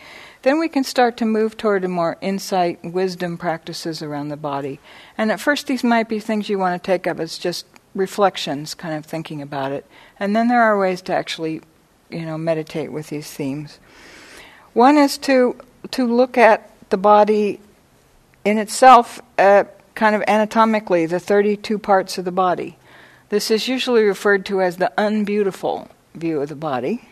[0.45, 4.79] Then we can start to move toward a more insight, wisdom practices around the body.
[5.17, 7.65] And at first, these might be things you want to take up as just
[7.95, 9.87] reflections, kind of thinking about it.
[10.19, 11.61] And then there are ways to actually,
[12.11, 13.79] you know, meditate with these themes.
[14.73, 15.55] One is to
[15.89, 17.59] to look at the body
[18.43, 19.63] in itself, uh,
[19.95, 22.77] kind of anatomically, the 32 parts of the body.
[23.29, 27.09] This is usually referred to as the unbeautiful view of the body.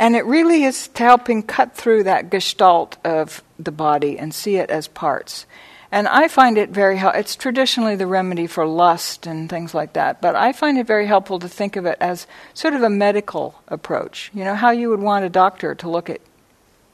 [0.00, 4.70] And it really is helping cut through that gestalt of the body and see it
[4.70, 5.44] as parts.
[5.92, 7.20] And I find it very helpful.
[7.20, 11.06] It's traditionally the remedy for lust and things like that, but I find it very
[11.06, 14.30] helpful to think of it as sort of a medical approach.
[14.32, 16.22] You know, how you would want a doctor to look at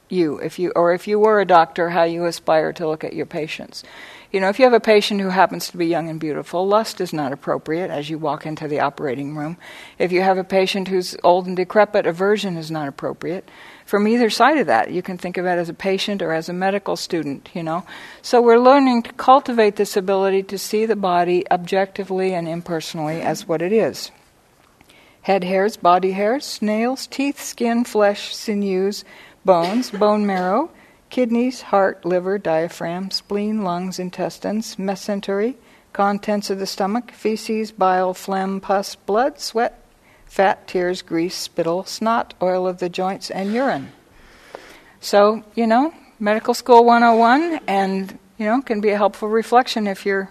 [0.09, 3.13] you if you or if you were a doctor how you aspire to look at
[3.13, 3.85] your patients.
[4.31, 6.99] You know, if you have a patient who happens to be young and beautiful, lust
[6.99, 9.57] is not appropriate as you walk into the operating room.
[9.97, 13.49] If you have a patient who's old and decrepit, aversion is not appropriate.
[13.85, 16.49] From either side of that, you can think of it as a patient or as
[16.49, 17.85] a medical student, you know.
[18.21, 23.47] So we're learning to cultivate this ability to see the body objectively and impersonally as
[23.47, 24.11] what it is.
[25.21, 29.05] Head hairs, body hairs, nails, teeth, skin, flesh, sinews,
[29.45, 30.69] bones, bone marrow,
[31.09, 35.55] kidneys, heart, liver, diaphragm, spleen, lungs, intestines, mesentery,
[35.93, 39.83] contents of the stomach, feces, bile, phlegm, pus, blood, sweat,
[40.25, 43.91] fat, tears, grease, spittle, snot, oil of the joints, and urine.
[44.99, 50.05] So, you know, medical school 101 and, you know, can be a helpful reflection if
[50.05, 50.29] you're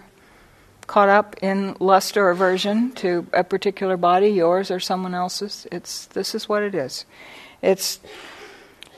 [0.87, 5.67] caught up in lust or aversion to a particular body, yours or someone else's.
[5.71, 7.05] It's this is what it is.
[7.61, 7.99] It's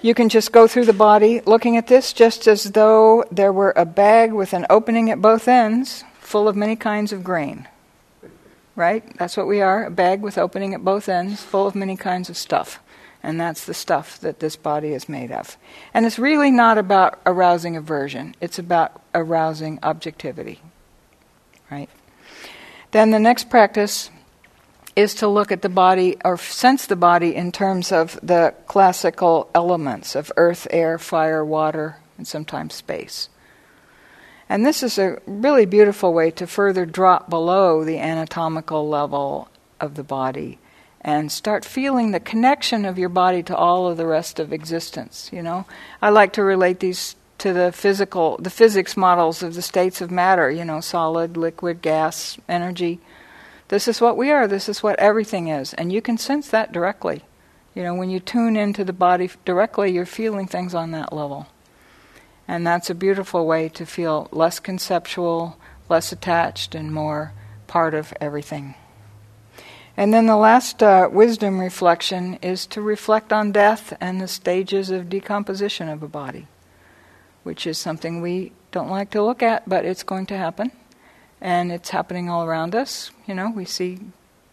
[0.01, 3.73] you can just go through the body looking at this just as though there were
[3.75, 7.67] a bag with an opening at both ends full of many kinds of grain.
[8.75, 9.03] Right?
[9.17, 12.29] That's what we are a bag with opening at both ends full of many kinds
[12.29, 12.79] of stuff.
[13.21, 15.57] And that's the stuff that this body is made of.
[15.93, 20.61] And it's really not about arousing aversion, it's about arousing objectivity.
[21.69, 21.89] Right?
[22.91, 24.09] Then the next practice
[24.99, 29.49] is to look at the body or sense the body in terms of the classical
[29.55, 33.29] elements of earth, air, fire, water, and sometimes space.
[34.49, 39.47] And this is a really beautiful way to further drop below the anatomical level
[39.79, 40.59] of the body
[40.99, 45.29] and start feeling the connection of your body to all of the rest of existence,
[45.31, 45.65] you know.
[46.01, 50.11] I like to relate these to the physical the physics models of the states of
[50.11, 52.99] matter, you know, solid, liquid, gas, energy
[53.69, 55.73] this is what we are, this is what everything is.
[55.75, 57.23] And you can sense that directly.
[57.75, 61.47] You know, when you tune into the body directly, you're feeling things on that level.
[62.47, 65.57] And that's a beautiful way to feel less conceptual,
[65.87, 67.31] less attached, and more
[67.67, 68.73] part of everything.
[69.95, 74.89] And then the last uh, wisdom reflection is to reflect on death and the stages
[74.89, 76.47] of decomposition of a body,
[77.43, 80.71] which is something we don't like to look at, but it's going to happen
[81.41, 83.11] and it's happening all around us.
[83.27, 83.99] You know, we see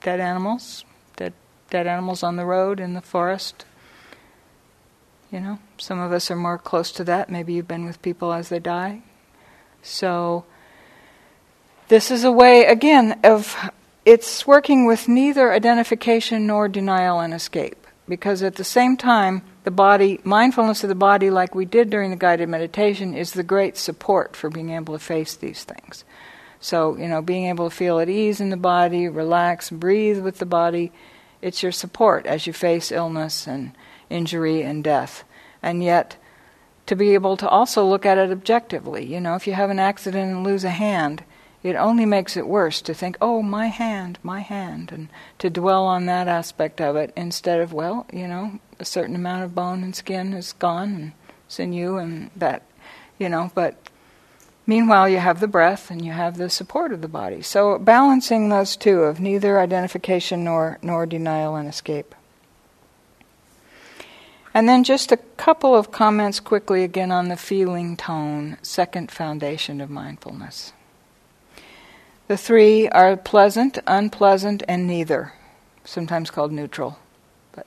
[0.03, 0.85] dead animals,
[1.17, 1.33] dead
[1.71, 3.65] dead animals on the road in the forest.
[5.33, 7.29] You know, some of us are more close to that.
[7.29, 9.03] Maybe you've been with people as they die.
[9.83, 10.45] So
[11.89, 13.57] this is a way again of
[14.05, 19.71] it's working with neither identification nor denial and escape because at the same time the
[19.71, 23.77] body mindfulness of the body like we did during the guided meditation is the great
[23.77, 26.05] support for being able to face these things
[26.61, 30.39] so, you know, being able to feel at ease in the body, relax, breathe with
[30.39, 30.93] the body,
[31.43, 33.73] it's your support as you face illness and
[34.11, 35.25] injury and death.
[35.63, 36.17] And yet,
[36.87, 39.05] to be able to also look at it objectively.
[39.05, 41.25] You know, if you have an accident and lose a hand,
[41.63, 45.85] it only makes it worse to think, oh, my hand, my hand, and to dwell
[45.85, 49.83] on that aspect of it instead of, well, you know, a certain amount of bone
[49.83, 51.13] and skin is gone and
[51.49, 52.63] sinew and that,
[53.19, 53.77] you know, but
[54.67, 57.43] meanwhile you have the breath and you have the support of the body.
[57.43, 62.15] So balancing those two of neither identification nor, nor denial and escape.
[64.53, 69.83] And then just a couple of comments quickly again on the feeling tone, second foundation
[69.83, 70.73] of mindfulness.
[72.29, 75.35] The three are pleasant, unpleasant, and neither,
[75.85, 76.99] sometimes called neutral.
[77.53, 77.67] But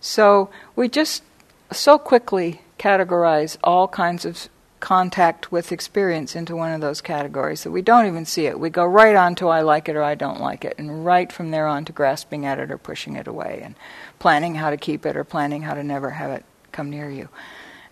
[0.00, 1.22] so we just
[1.70, 4.48] so quickly categorize all kinds of
[4.80, 8.58] contact with experience into one of those categories that we don't even see it.
[8.58, 11.30] We go right on to I like it or I don't like it, and right
[11.32, 13.74] from there on to grasping at it or pushing it away, and
[14.18, 17.28] planning how to keep it or planning how to never have it come near you.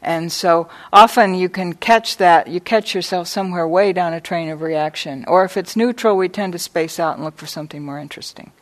[0.02, 4.48] And so often you can catch that, you catch yourself somewhere way down a train
[4.50, 5.24] of reaction.
[5.26, 8.52] Or if it's neutral, we tend to space out and look for something more interesting.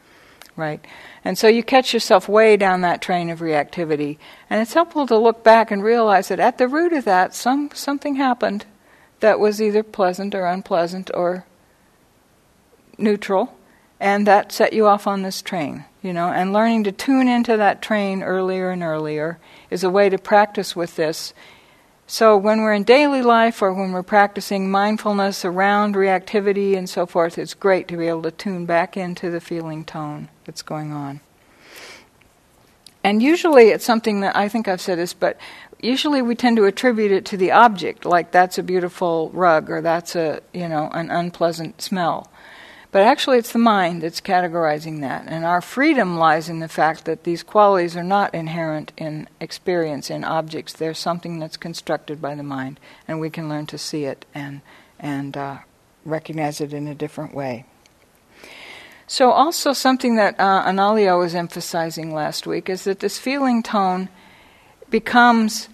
[0.56, 0.84] Right?
[1.24, 4.18] And so you catch yourself way down that train of reactivity.
[4.50, 7.70] And it's helpful to look back and realize that at the root of that, some,
[7.72, 8.66] something happened
[9.20, 11.46] that was either pleasant or unpleasant or
[12.98, 13.56] neutral.
[13.98, 16.28] And that set you off on this train, you know.
[16.28, 19.38] And learning to tune into that train earlier and earlier
[19.70, 21.32] is a way to practice with this.
[22.06, 27.06] So when we're in daily life or when we're practicing mindfulness around reactivity and so
[27.06, 30.92] forth, it's great to be able to tune back into the feeling tone that's going
[30.92, 31.20] on.
[33.02, 35.38] And usually it's something that I think I've said this, but
[35.80, 39.80] usually we tend to attribute it to the object, like that's a beautiful rug or
[39.80, 42.30] that's a, you know, an unpleasant smell.
[42.94, 45.24] But actually, it's the mind that's categorizing that.
[45.26, 50.10] And our freedom lies in the fact that these qualities are not inherent in experience,
[50.10, 50.72] in objects.
[50.72, 52.78] They're something that's constructed by the mind,
[53.08, 54.60] and we can learn to see it and,
[55.00, 55.58] and uh,
[56.04, 57.64] recognize it in a different way.
[59.08, 64.08] So, also something that uh, Analayo was emphasizing last week is that this feeling tone
[64.88, 65.68] becomes,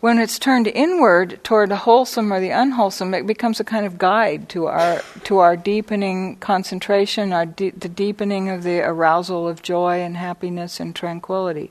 [0.00, 3.98] when it's turned inward toward the wholesome or the unwholesome, it becomes a kind of
[3.98, 9.62] guide to our to our deepening concentration, our de- the deepening of the arousal of
[9.62, 11.70] joy and happiness and tranquility.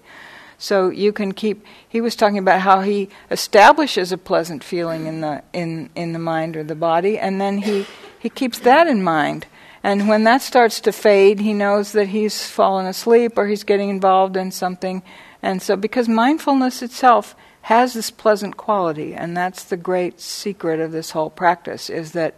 [0.57, 1.65] So you can keep.
[1.87, 6.19] He was talking about how he establishes a pleasant feeling in the in in the
[6.19, 7.85] mind or the body, and then he
[8.17, 9.45] he keeps that in mind
[9.85, 13.89] and when that starts to fade, he knows that he's fallen asleep or he's getting
[13.89, 15.03] involved in something.
[15.43, 17.35] And so, because mindfulness itself
[17.65, 22.35] has this pleasant quality, and that's the great secret of this whole practice, is that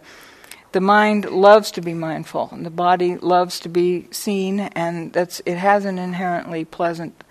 [0.72, 5.42] the mind loves to be mindful, and the body loves to be seen, and that's
[5.44, 7.22] it has an inherently pleasant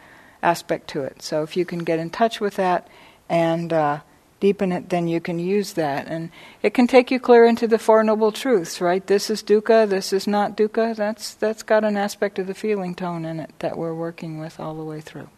[0.43, 1.23] aspect to it.
[1.23, 2.87] So, if you can get in touch with that
[3.29, 4.01] and uh,
[4.39, 6.05] deepen it, then you can use that.
[6.07, 6.29] And
[6.61, 9.07] it can take you clear into the Four Noble Truths, right?
[9.07, 10.95] This is dukkha, this is not dukkha.
[10.95, 14.59] That's, that's got an aspect of the feeling tone in it that we're working with
[14.59, 15.29] all the way through.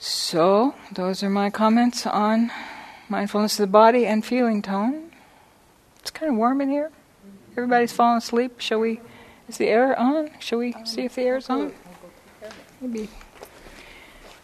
[0.00, 2.52] So, those are my comments on
[3.08, 5.10] mindfulness of the body and feeling tone.
[5.98, 6.92] It's kind of warm in here.
[7.52, 8.60] Everybody's falling asleep.
[8.60, 9.00] Shall we?
[9.48, 10.30] Is the air on?
[10.38, 11.72] Shall we see if the air is on?
[12.80, 13.08] Maybe.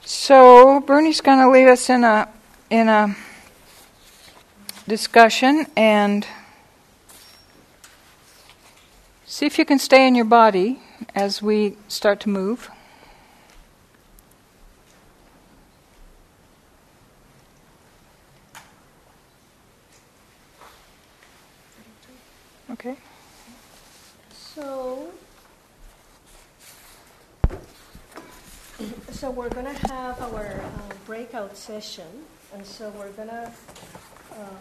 [0.05, 2.29] So Bernie's going to lead us in a
[2.69, 3.15] in a
[4.89, 6.27] discussion and
[9.25, 10.81] see if you can stay in your body
[11.15, 12.71] as we start to move.
[22.75, 22.97] Okay.
[24.65, 25.13] So,
[29.11, 32.07] so we're going to have our uh, breakout session
[32.55, 33.53] and so we're going to
[34.39, 34.57] um,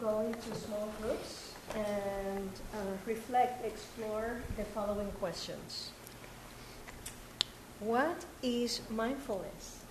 [0.00, 5.90] go into small groups and uh, reflect, explore the following questions.
[7.78, 9.83] What is mindfulness?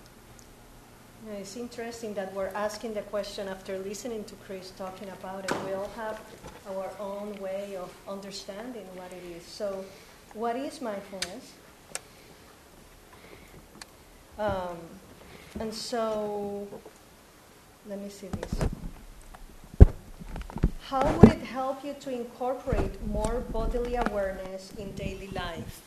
[1.25, 5.53] Now, it's interesting that we're asking the question after listening to Chris talking about it.
[5.65, 6.19] We all have
[6.67, 9.45] our own way of understanding what it is.
[9.45, 9.85] So,
[10.33, 11.53] what is mindfulness?
[14.37, 14.77] Um,
[15.61, 16.67] and so,
[17.87, 18.67] let me see this.
[20.87, 25.81] How would it help you to incorporate more bodily awareness in daily life?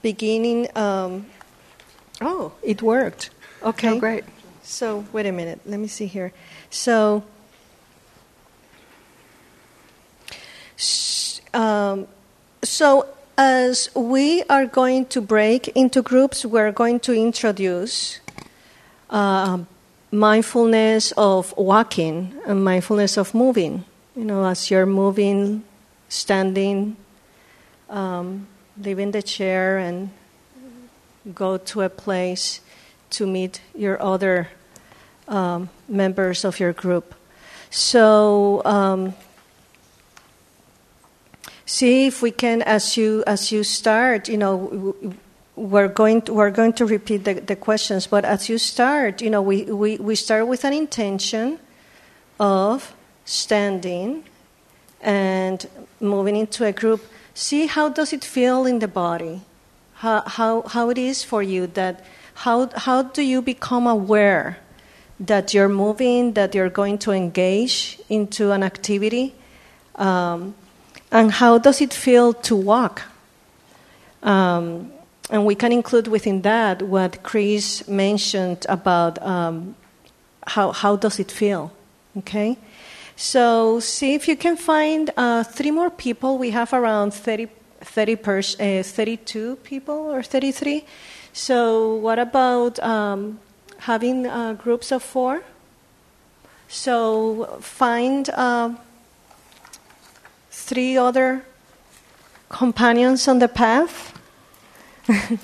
[0.00, 1.26] Beginning, um,
[2.20, 3.30] oh, it worked.
[3.62, 3.90] Okay.
[3.90, 4.24] Oh, great.
[4.62, 5.60] So, wait a minute.
[5.64, 6.32] Let me see here.
[6.70, 7.24] So,
[11.54, 12.06] um,
[12.62, 13.06] so
[13.36, 18.20] as we are going to break into groups, we're going to introduce
[19.10, 19.58] uh,
[20.10, 23.84] mindfulness of walking and mindfulness of moving.
[24.16, 25.62] You know, as you're moving,
[26.08, 26.96] standing,
[27.88, 28.46] um,
[28.76, 30.10] leaving the chair, and
[31.34, 32.60] go to a place
[33.10, 34.48] to meet your other
[35.28, 37.14] um, members of your group.
[37.70, 39.14] So um,
[41.66, 44.94] see if we can, as you as you start, you know,
[45.58, 49.28] we're going to, we're going to repeat the, the questions, but as you start, you
[49.28, 51.58] know, we, we, we start with an intention
[52.38, 54.24] of standing
[55.00, 55.68] and
[56.00, 57.04] moving into a group.
[57.34, 59.42] See how does it feel in the body?
[59.98, 64.58] How, how, how it is for you that how, how do you become aware
[65.18, 69.34] that you're moving, that you're going to engage into an activity?
[69.96, 70.54] Um,
[71.10, 73.02] and how does it feel to walk?
[74.22, 74.92] Um,
[75.30, 79.74] and we can include within that what Chris mentioned about um,
[80.46, 81.72] how, how does it feel,
[82.16, 82.56] okay?
[83.16, 86.38] So see if you can find uh, three more people.
[86.38, 87.48] We have around 30,
[87.80, 90.84] 30 pers- uh, 32 people or 33.
[91.32, 93.40] So what about um,
[93.78, 95.42] having uh, groups of four?
[96.68, 98.74] So find uh,
[100.50, 101.44] three other
[102.48, 104.18] companions on the path
[105.08, 105.40] Did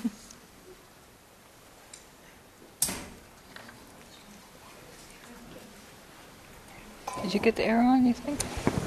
[7.33, 8.39] you get the arrow on, you think?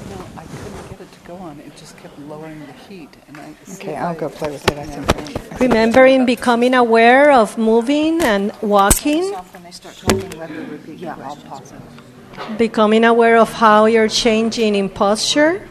[0.09, 1.59] No, I couldn't get it to go on.
[1.59, 3.09] It just kept lowering the heat.
[3.27, 4.77] And I, Okay, I'll go play with it.
[4.77, 5.59] I think.
[5.59, 10.97] Remembering becoming aware of moving and walking, When they start talking, let them repeat.
[10.97, 12.57] Yeah, I'll pause it.
[12.57, 15.67] becoming aware of how you're changing in posture.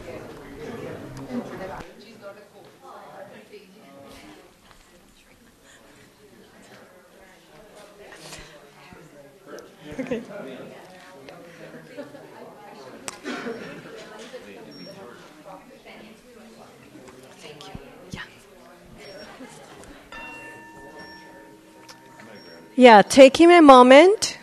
[22.79, 24.37] Yeah, taking a moment,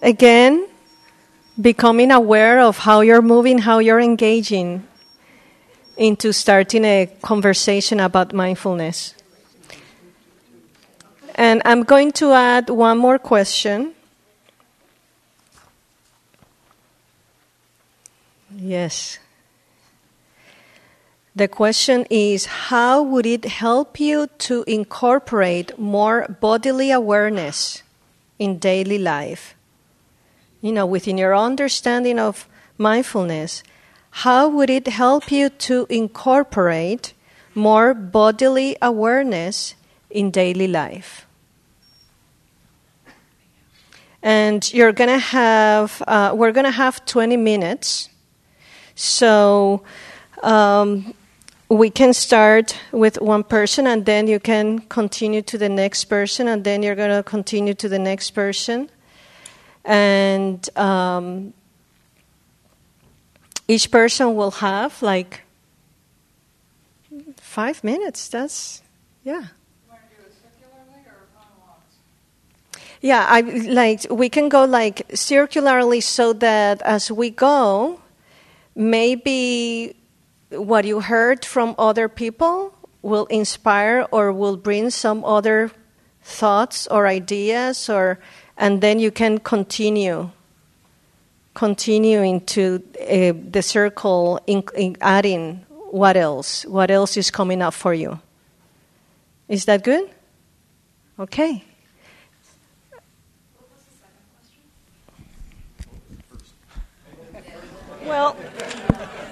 [0.00, 0.68] again,
[1.60, 4.86] becoming aware of how you're moving, how you're engaging
[5.96, 9.16] into starting a conversation about mindfulness.
[11.34, 13.92] And I'm going to add one more question.
[18.54, 19.18] Yes.
[21.34, 27.82] The question is how would it help you to incorporate more bodily awareness
[28.38, 29.54] in daily life?
[30.60, 33.62] You know, within your understanding of mindfulness,
[34.10, 37.14] how would it help you to incorporate
[37.54, 39.74] more bodily awareness
[40.10, 41.26] in daily life?
[44.22, 48.10] And you're going to have, uh, we're going to have 20 minutes.
[48.94, 49.82] So,
[50.42, 51.14] um,
[51.70, 56.48] we can start with one person and then you can continue to the next person
[56.48, 58.90] and then you're going to continue to the next person.
[59.84, 61.54] And um,
[63.68, 65.42] each person will have like
[67.36, 68.26] five minutes.
[68.28, 68.82] That's
[69.22, 69.44] yeah.
[73.00, 77.98] Yeah i like we can go like circularly so that as we go
[78.74, 79.96] maybe
[80.50, 85.70] what you heard from other people will inspire or will bring some other
[86.22, 88.18] thoughts or ideas or
[88.56, 90.30] and then you can continue
[91.54, 97.74] continue into uh, the circle in, in adding what else what else is coming up
[97.74, 98.18] for you.
[99.48, 100.08] Is that good?
[101.18, 101.64] Okay.
[108.04, 108.36] Well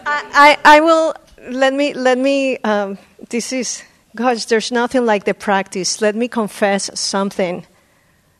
[0.08, 1.14] I, I, I will
[1.50, 2.96] let me let me um,
[3.28, 3.82] this is
[4.16, 6.00] gosh there's nothing like the practice.
[6.00, 7.66] Let me confess something.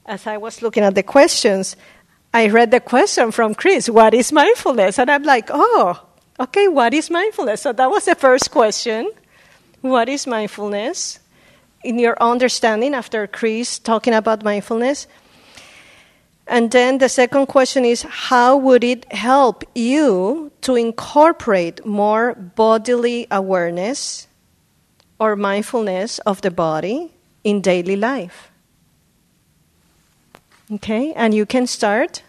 [0.07, 1.77] As i was looking at the questions
[2.33, 4.99] i read the question from chris what is mindfulness?
[4.99, 6.01] And i'm like oh
[6.41, 7.61] okay what is mindfulness?
[7.63, 9.13] So that was the first question.
[9.83, 11.21] What is mindfulness?
[11.85, 15.07] In your understanding after chris talking about mindfulness
[16.49, 23.27] and then the second question is how would it help you to incorporate more bodily
[23.31, 24.27] awareness
[25.21, 27.13] or mindfulness of the body
[27.45, 28.51] in daily life?
[30.73, 32.23] Okay, and you can start.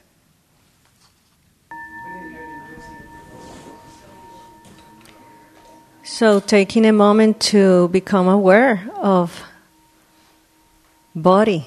[6.04, 9.44] So, taking a moment to become aware of
[11.16, 11.66] body.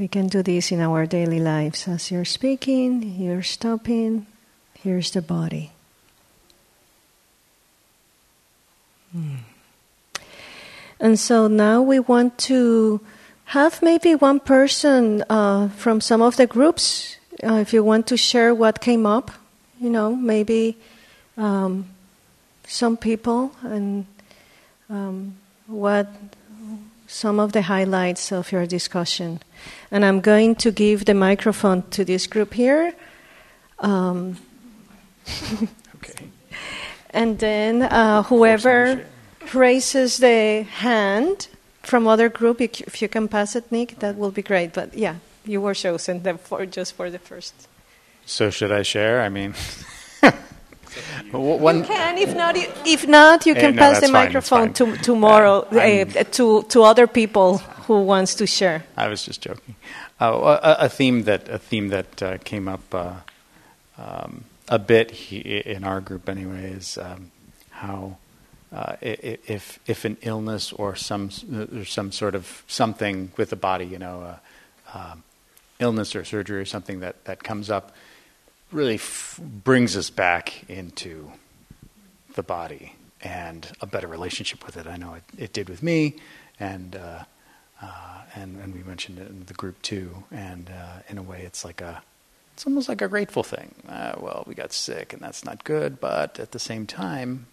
[0.00, 1.86] We can do this in our daily lives.
[1.86, 4.24] As you're speaking, you're stopping,
[4.72, 5.72] here's the body.
[9.12, 9.44] Hmm.
[10.98, 13.02] And so now we want to
[13.52, 18.16] have maybe one person uh, from some of the groups, uh, if you want to
[18.16, 19.30] share what came up,
[19.78, 20.78] you know, maybe
[21.36, 21.84] um,
[22.66, 24.06] some people and
[24.88, 25.36] um,
[25.66, 26.08] what
[27.10, 29.40] some of the highlights of your discussion.
[29.90, 32.94] And I'm going to give the microphone to this group here.
[33.80, 34.36] Um,
[35.96, 36.28] okay.
[37.10, 39.04] And then uh, whoever
[39.52, 41.48] raises the hand
[41.82, 44.72] from other group, if you can pass it, Nick, that will be great.
[44.72, 47.54] But yeah, you were chosen for just for the first.
[48.24, 49.22] So should I share?
[49.22, 49.54] I mean,
[51.32, 52.18] one, you can.
[52.18, 56.62] If not, if not, you can no, pass the fine, microphone to, tomorrow uh, to
[56.62, 58.84] to other people who wants to share.
[58.96, 59.74] I was just joking.
[60.20, 63.14] Uh, a, a, theme that a theme that uh, came up uh,
[63.96, 67.30] um, a bit he, in our group anyway is um,
[67.70, 68.16] how
[68.72, 71.30] uh, if if an illness or some
[71.74, 74.38] or some sort of something with the body, you know,
[74.94, 75.22] uh, um,
[75.80, 77.92] illness or surgery or something that that comes up,
[78.72, 81.32] really f- brings us back into
[82.34, 84.86] the body and a better relationship with it.
[84.86, 86.16] I know it, it did with me,
[86.58, 87.24] and uh,
[87.82, 90.24] uh, and and we mentioned it in the group too.
[90.30, 92.02] And uh, in a way, it's like a
[92.54, 93.74] it's almost like a grateful thing.
[93.88, 97.46] Uh, well, we got sick, and that's not good, but at the same time,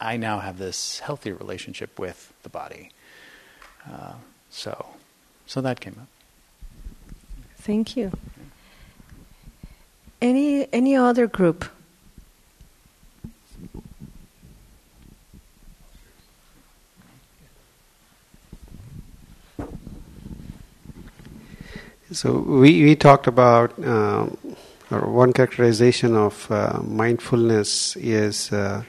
[0.00, 2.90] I now have this healthy relationship with the body.
[3.90, 4.14] Uh,
[4.50, 4.86] so,
[5.46, 6.08] so that came up.
[7.58, 8.12] Thank you.
[10.20, 11.66] Any any other group?
[22.12, 24.38] So we, we talked about um,
[24.90, 28.84] or one characterization of uh, mindfulness is uh,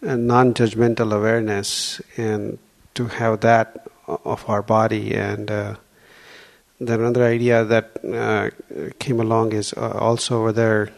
[0.00, 2.58] non-judgmental awareness, and
[2.94, 5.14] to have that of our body.
[5.14, 5.76] And uh,
[6.88, 8.50] then another idea that uh,
[8.98, 10.92] came along is uh, also whether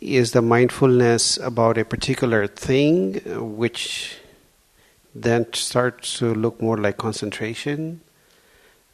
[0.00, 3.14] is the mindfulness about a particular thing,
[3.56, 4.18] which
[5.14, 8.00] then starts to look more like concentration,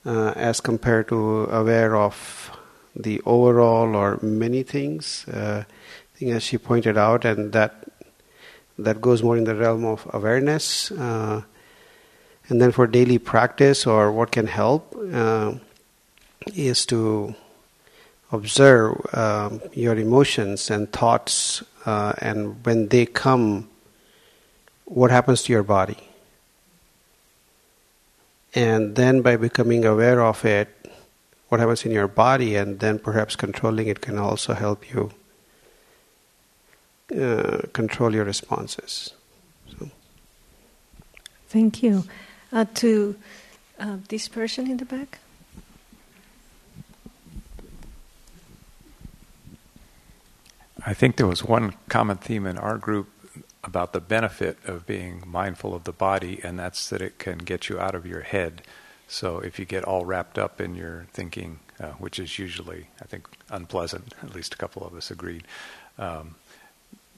[0.04, 2.50] uh, as compared to aware of
[2.94, 5.26] the overall or many things.
[5.28, 7.88] Uh, I think as she pointed out, and that
[8.78, 10.90] that goes more in the realm of awareness.
[12.44, 15.54] Uh, and then for daily practice or what can help uh,
[16.54, 17.34] is to
[18.32, 23.68] observe um, your emotions and thoughts, uh, and when they come,
[24.84, 25.96] what happens to your body.
[28.54, 30.68] And then by becoming aware of it,
[31.48, 35.12] what happens in your body, and then perhaps controlling it can also help you
[37.20, 39.14] uh, control your responses.
[39.78, 39.90] So.
[41.48, 42.04] Thank you.
[42.54, 43.16] Uh, to
[43.80, 45.18] uh, this person in the back.
[50.86, 53.08] I think there was one common theme in our group
[53.64, 57.68] about the benefit of being mindful of the body, and that's that it can get
[57.68, 58.62] you out of your head.
[59.08, 63.06] So if you get all wrapped up in your thinking, uh, which is usually, I
[63.06, 65.44] think, unpleasant, at least a couple of us agreed,
[65.98, 66.36] um,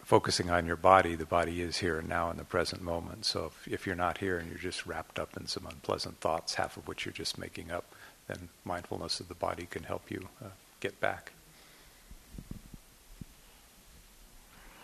[0.07, 3.25] focusing on your body, the body is here and now in the present moment.
[3.25, 6.55] So if, if you're not here and you're just wrapped up in some unpleasant thoughts,
[6.55, 7.85] half of which you're just making up,
[8.29, 11.33] then mindfulness of the body can help you uh, get back.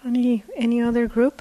[0.04, 1.40] Any any other group?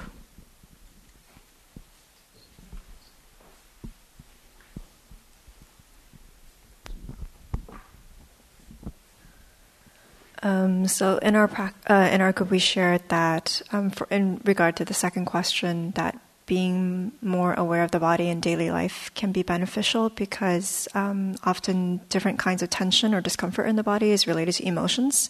[10.43, 11.49] Um, so in our
[11.89, 15.91] uh, in our group, we shared that um, for, in regard to the second question,
[15.91, 21.35] that being more aware of the body in daily life can be beneficial because um,
[21.43, 25.29] often different kinds of tension or discomfort in the body is related to emotions.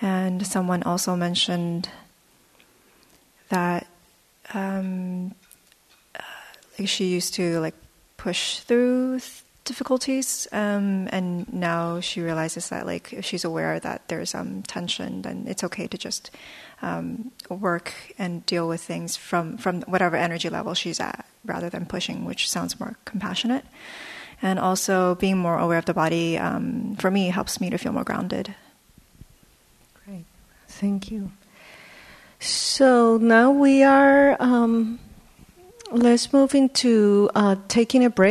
[0.00, 1.88] And someone also mentioned
[3.48, 3.86] that
[4.54, 5.34] um,
[6.14, 6.22] uh,
[6.78, 7.74] like she used to like
[8.16, 9.18] push through
[9.66, 15.22] difficulties, um, and now she realizes that like if she's aware that there's um, tension,
[15.22, 16.30] then it's okay to just
[16.80, 21.84] um, work and deal with things from from whatever energy level she's at, rather than
[21.84, 23.64] pushing, which sounds more compassionate.
[24.42, 27.92] And also being more aware of the body um, for me helps me to feel
[27.92, 28.54] more grounded.
[30.04, 30.24] Great,
[30.68, 31.30] thank you.
[32.38, 34.98] So now we are, um,
[35.90, 38.24] let's move into uh, taking a break.